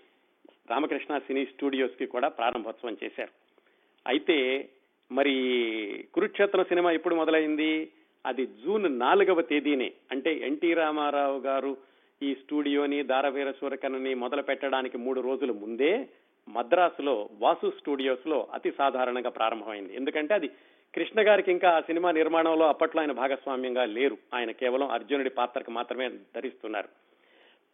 [0.69, 3.31] రామకృష్ణ సినీ స్టూడియోస్కి కూడా ప్రారంభోత్సవం చేశారు.
[4.07, 4.69] అయితే
[5.11, 5.35] మరి
[6.13, 7.91] కురుక్షేత్రం సినిమా ఎప్పుడు మొదలైంది?
[8.25, 9.93] అది జూన్ నాలుగవ తేదీనే.
[10.11, 11.77] అంటే ఎన్టీ రామారావు గారు
[12.23, 16.09] ఈ స్టూడియోని దారవీర సూరకర్ణని మొదలు పెట్టడానికి మూడు రోజుల ముందే
[16.47, 19.95] మద్రాసులో వాసు స్టూడియోస్లో అతి సాధారణంగా ప్రారంభమైంది.
[19.95, 20.47] ఎందుకంటే అది
[20.95, 24.17] కృష్ణ గారికి ఇంకా ఆ సినిమా నిర్మాణంలో అప్పట్లో ఆయన భాగస్వామ్యంగా లేరు.
[24.33, 26.89] ఆయన కేవలం అర్జునుడి పాత్రకు మాత్రమే ధరిస్తున్నారు.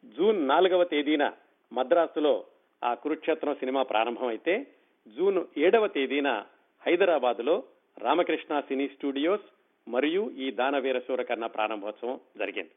[0.05, 1.31] జూన్ నాలుగవ తేదీన
[1.73, 2.45] మద్రాసులో
[2.83, 4.67] ఆ కురుక్షేత్రం సినిమా ప్రారంభమైతే
[5.07, 6.45] జూన్ ఏడవ తేదీన
[6.85, 7.63] హైదరాబాద్లో
[7.99, 9.47] రామకృష్ణ సినీ స్టూడియోస్
[9.89, 12.71] మరియు ఈ దానవీర సూరకర్ణ ప్రారంభోత్సవం జరిగింది.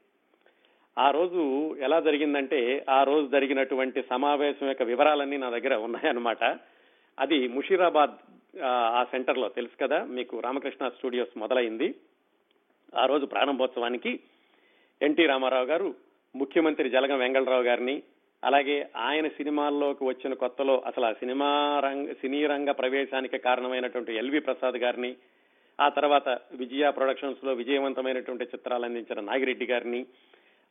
[0.99, 1.43] ఆ రోజు
[1.81, 6.45] ఎలా జరిగిందంటే ఆ రోజు జరిగినటువంటి సమావేశం యొక్క వివరాలన్నీ నా దగ్గర ఉన్నాయన్నమాట.
[7.19, 8.15] అది ముషీరాబాద్
[8.65, 11.95] ఆ సెంటర్లో తెలుసు కదా మీకు రామకృష్ణ స్టూడియోస్ మొదలైంది.
[12.99, 14.21] ఆ రోజు ప్రారంభోత్సవానికి
[15.03, 15.95] ఎన్టీ రామారావు గారు
[16.37, 18.03] ముఖ్యమంత్రి జలగం వెంగళరావు గారిని
[18.45, 24.77] అలాగే ఆయన సినిమాల్లోకి వచ్చిన కొత్తలో అసలు ఆ సినిమా రంగ సినీ రంగ ప్రవేశానికి కారణమైనటువంటి ఎల్వి ప్రసాద్
[24.77, 25.17] గారిని
[25.81, 30.07] ఆ తర్వాత విజయ ప్రొడక్షన్స్లో విజయవంతమైనటువంటి చిత్రాలు అందించిన నాగిరెడ్డి గారిని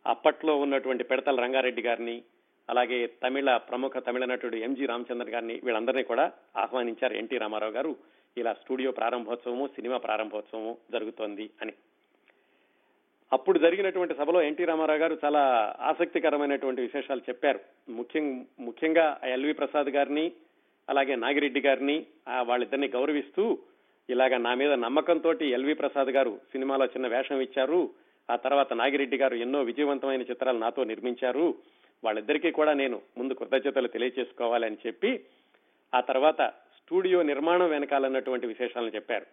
[0.07, 2.23] అప్పట్లో ఉన్నటువంటి పెడతల రంగారెడ్డి గారిని
[2.69, 7.95] అలాగే తమిళ ప్రముఖ తమిళ నటుడు ఎంజి రామచంద్ర గారిని వీళ్ళందరినీ కూడా ఆహ్వానించారు ఎన్టీ రామారావు గారు.
[8.37, 11.73] ఇలా స్టూడియో ప్రారంభోత్సవము సినిమా ప్రారంభోత్సవము జరుగుతోంది అని.
[13.33, 17.59] అప్పుడు జరిగినటువంటి సభలో ఎన్టీ రామారావు గారు చాలా ఆసక్తికరమైనటువంటి విశేషాలు చెప్పారు.
[17.89, 20.31] ముఖ్యం ముఖ్యంగా ఎల్వి ప్రసాద్ గారిని
[20.89, 22.05] అలాగే నాగిరెడ్డి గారిని
[22.39, 23.59] వాళ్ళిద్దరిని గౌరవిస్తూ
[24.09, 27.89] ఇలాగా నా మీద నమ్మకంతో ఎల్వి ప్రసాద్ గారు సినిమాలో చిన్న వేషం ఇచ్చారు.
[28.29, 31.55] ఆ తర్వాత నాగిరెడ్డి గారు ఎన్నో విజయవంతమైన చిత్రాలు నాతో నిర్మించారు.
[32.03, 35.19] వాళ్ళిద్దరికీ కూడా నేను ముందు కృతజ్ఞతలు తెలియచేసుకోవాలని చెప్పి
[35.95, 39.25] ఆ తర్వాత స్టూడియో నిర్మాణం వెనకాలన్నటువంటి విశేషాలను చెప్పారు.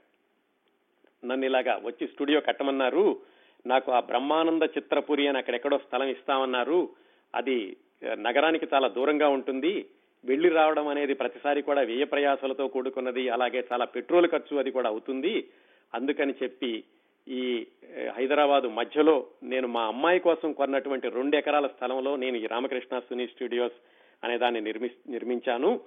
[1.27, 3.21] నన్ను ఇలాగా వచ్చి స్టూడియో కట్టమన్నారు.
[3.67, 6.89] నాకు ఆ బ్రహ్మానంద చిత్రపురి అని అక్కడెక్కడో స్థలం ఇస్తామన్నారు.
[7.35, 7.77] అది
[8.15, 9.87] నగరానికి చాలా దూరంగా ఉంటుంది.
[10.25, 13.29] వెళ్ళి రావడం అనేది ప్రతిసారి కూడా వ్యయ ప్రయాసాలతో కూడుకున్నది.
[13.29, 15.49] అలాగే చాలా పెట్రోల్ ఖర్చు అది కూడా అవుతుంది.
[15.95, 16.85] అందుకని చెప్పి
[17.29, 17.67] ఈ
[18.17, 23.79] హైదరాబాద్ మధ్యలో నేను మా అమ్మాయి కోసం కొన్నటువంటి రెండు ఎకరాల స్థలంలో నేను ఈ రామకృష్ణ సునీ స్టూడియోస్
[24.25, 25.81] అనే దాన్ని నిర్మి నిర్మించాను.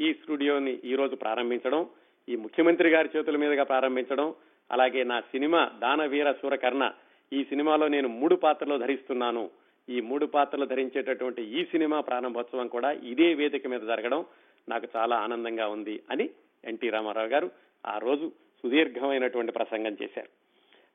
[0.00, 1.86] ఈ స్టూడియోని ఈ రోజు ప్రారంభించడం
[2.28, 4.34] ఈ ముఖ్యమంత్రి గారి చేతుల మీదుగా ప్రారంభించడం
[4.70, 6.92] అలాగే నా సినిమా దానవీర సూరకర్ణ
[7.32, 9.50] ఈ సినిమాలో నేను మూడు పాత్రలు ధరిస్తున్నాను.
[9.88, 14.24] ఈ మూడు పాత్రలు ధరించేటటువంటి ఈ సినిమా ప్రారంభోత్సవం కూడా ఇదే వేదిక మీద జరగడం
[14.68, 16.30] నాకు చాలా ఆనందంగా ఉంది అని
[16.64, 17.50] ఎన్టీ రామారావు గారు
[17.86, 18.32] ఆ రోజు
[18.64, 20.30] సుదీర్ఘమైనటువంటి ప్రసంగం చేశారు.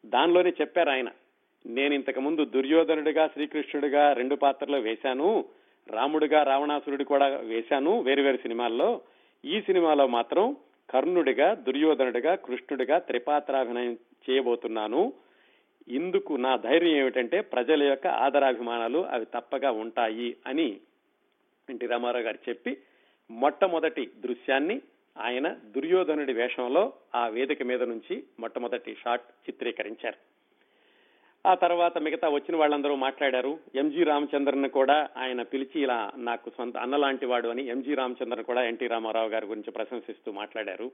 [0.05, 1.09] దానిలోనే చెప్పారు ఆయన
[1.65, 5.45] నేను ఇంతకు ముందు దుర్యోధనుడిగా శ్రీకృష్ణుడిగా రెండు పాత్రలు వేశాను
[5.89, 9.01] రాముడిగా రావణాసురుడు కూడా వేశాను వేరు వేరు సినిమాల్లో.
[9.45, 10.55] ఈ సినిమాలో మాత్రం
[10.89, 15.13] కర్ణుడిగా దుర్యోధనుడిగా కృష్ణుడిగా త్రిపాత్రాభినయం చేయబోతున్నాను.
[15.87, 20.79] ఇందుకు నా ధైర్యం ఏమిటంటే ప్రజల యొక్క ఆదరాభిమానాలు అవి తప్పగా ఉంటాయి అని
[21.69, 22.77] ఎన్టీ రామారావు గారు చెప్పి
[23.31, 24.81] మొట్టమొదటి దృశ్యాన్ని
[25.17, 30.17] ఆయన దుర్యోధనుడి వేషంలో ఆ వేదిక మీద నుంచి మొట్టమొదటి షాట్ చిత్రీకరించారు.
[31.45, 33.59] ఆ తర్వాత మిగతా వచ్చిన వాళ్ళందరూ మాట్లాడారు.
[33.75, 38.87] ఎంజి రామచంద్రన్ కూడా ఆయన పిలిచి ఇలా నాకు సొంత అన్నలాంటి వాడు అని ఎంజి రామచంద్రన్ కూడా ఎన్టీ
[38.87, 40.91] రామారావు గారి గురించి ప్రశంసిస్తూ మాట్లాడారు.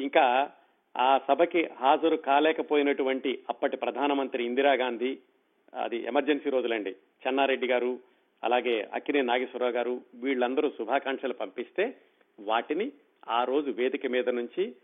[0.00, 0.50] ఇంకా
[0.98, 5.18] ఆ సభకి హాజరు కాలేకపోయినటువంటి అప్పటి ప్రధానమంత్రి ఇందిరాగాంధీ
[5.74, 6.90] అది ఎమర్జెన్సీ రోజులండి
[7.26, 7.98] చెన్నారెడ్డి గారు
[8.42, 11.94] అలాగే అక్కినే నాగేశ్వరరావు గారు వీళ్ళందరూ శుభాకాంక్షలు పంపిస్తే
[12.40, 12.92] వాటిని
[13.28, 14.74] ఆ రోజు వేదిక మీద నుంచి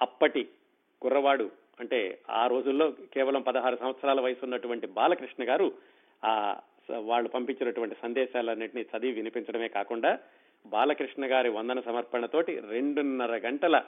[0.00, 0.48] అప్పటి
[1.00, 5.72] కుర్రవాడు అంటే ఆ రోజుల్లో కేవలం పదహారు సంవత్సరాల వయసు ఉన్నటువంటి బాలకృష్ణ గారు
[6.24, 6.60] ఆ
[6.98, 10.18] వాళ్ళు పంపించినటువంటి సందేశాలన్నింటినీ చదివి వినిపించడమే కాకుండా
[10.66, 13.84] బాలకృష్ణ గారి వందన సమర్పణతోటి రెండున్నర గంటల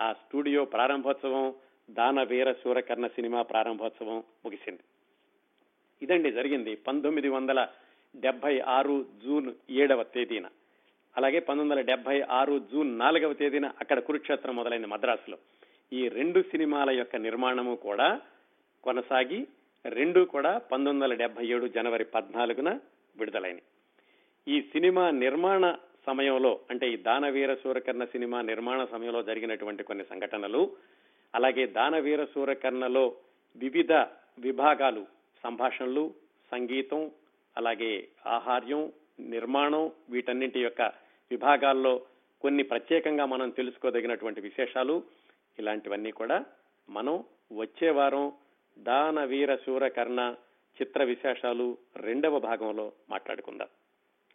[0.00, 1.54] ఆ స్టూడియో ప్రారంభోత్సవం
[1.90, 4.80] దాన వీర శూరకర్ణ సినిమా ప్రారంభోత్సవం ముగిసింది.
[6.02, 7.68] ఇదండి జరిగింది పంతొమ్మిది వందల
[8.16, 10.46] డెబ్బై ఆరు జూన్ ఏడవ తేదీన.
[11.16, 15.36] అలాగే పంతొమ్మిది వందల డెబ్బై ఆరు జూన్ నాలుగవ తేదీన అక్కడ కురుక్షేత్రం మొదలైన మద్రాసులో.
[15.92, 18.08] ఈ రెండు సినిమాల యొక్క నిర్మాణము కూడా
[18.84, 19.40] కొనసాగి
[19.84, 22.70] రెండు కూడా పంతొమ్మిది వందల డెబ్బై ఏడు జనవరి పద్నాలుగున
[23.16, 23.64] విడుదలైనవి
[24.46, 25.64] ఈ సినిమా నిర్మాణ
[26.06, 30.62] సమయంలో అంటే ఈ దానవీర సూరకర్ణ సినిమా నిర్మాణ సమయంలో జరిగినటువంటి కొన్ని సంఘటనలు
[31.34, 33.04] అలాగే దానవీర సూరకర్ణలో
[33.56, 33.92] వివిధ
[34.38, 35.02] విభాగాలు
[35.44, 36.04] సంభాషణలు
[36.52, 37.02] సంగీతం
[37.56, 37.92] అలాగే
[38.26, 38.82] ఆహార్యం
[39.20, 40.82] నిర్మాణం వీటన్నింటి యొక్క
[41.30, 42.02] విభాగాల్లో
[42.40, 45.02] కొన్ని ప్రత్యేకంగా మనం తెలుసుకోదగినటువంటి విశేషాలు.
[45.58, 46.44] ఇలాంటివన్నీ కూడా
[46.90, 48.32] మనం వచ్చే వారం
[48.78, 50.34] దాన వీర శూరకర్ణ
[50.82, 53.68] చిత్ర విశేషాలు రెండవ భాగంలో మాట్లాడుకుందాం.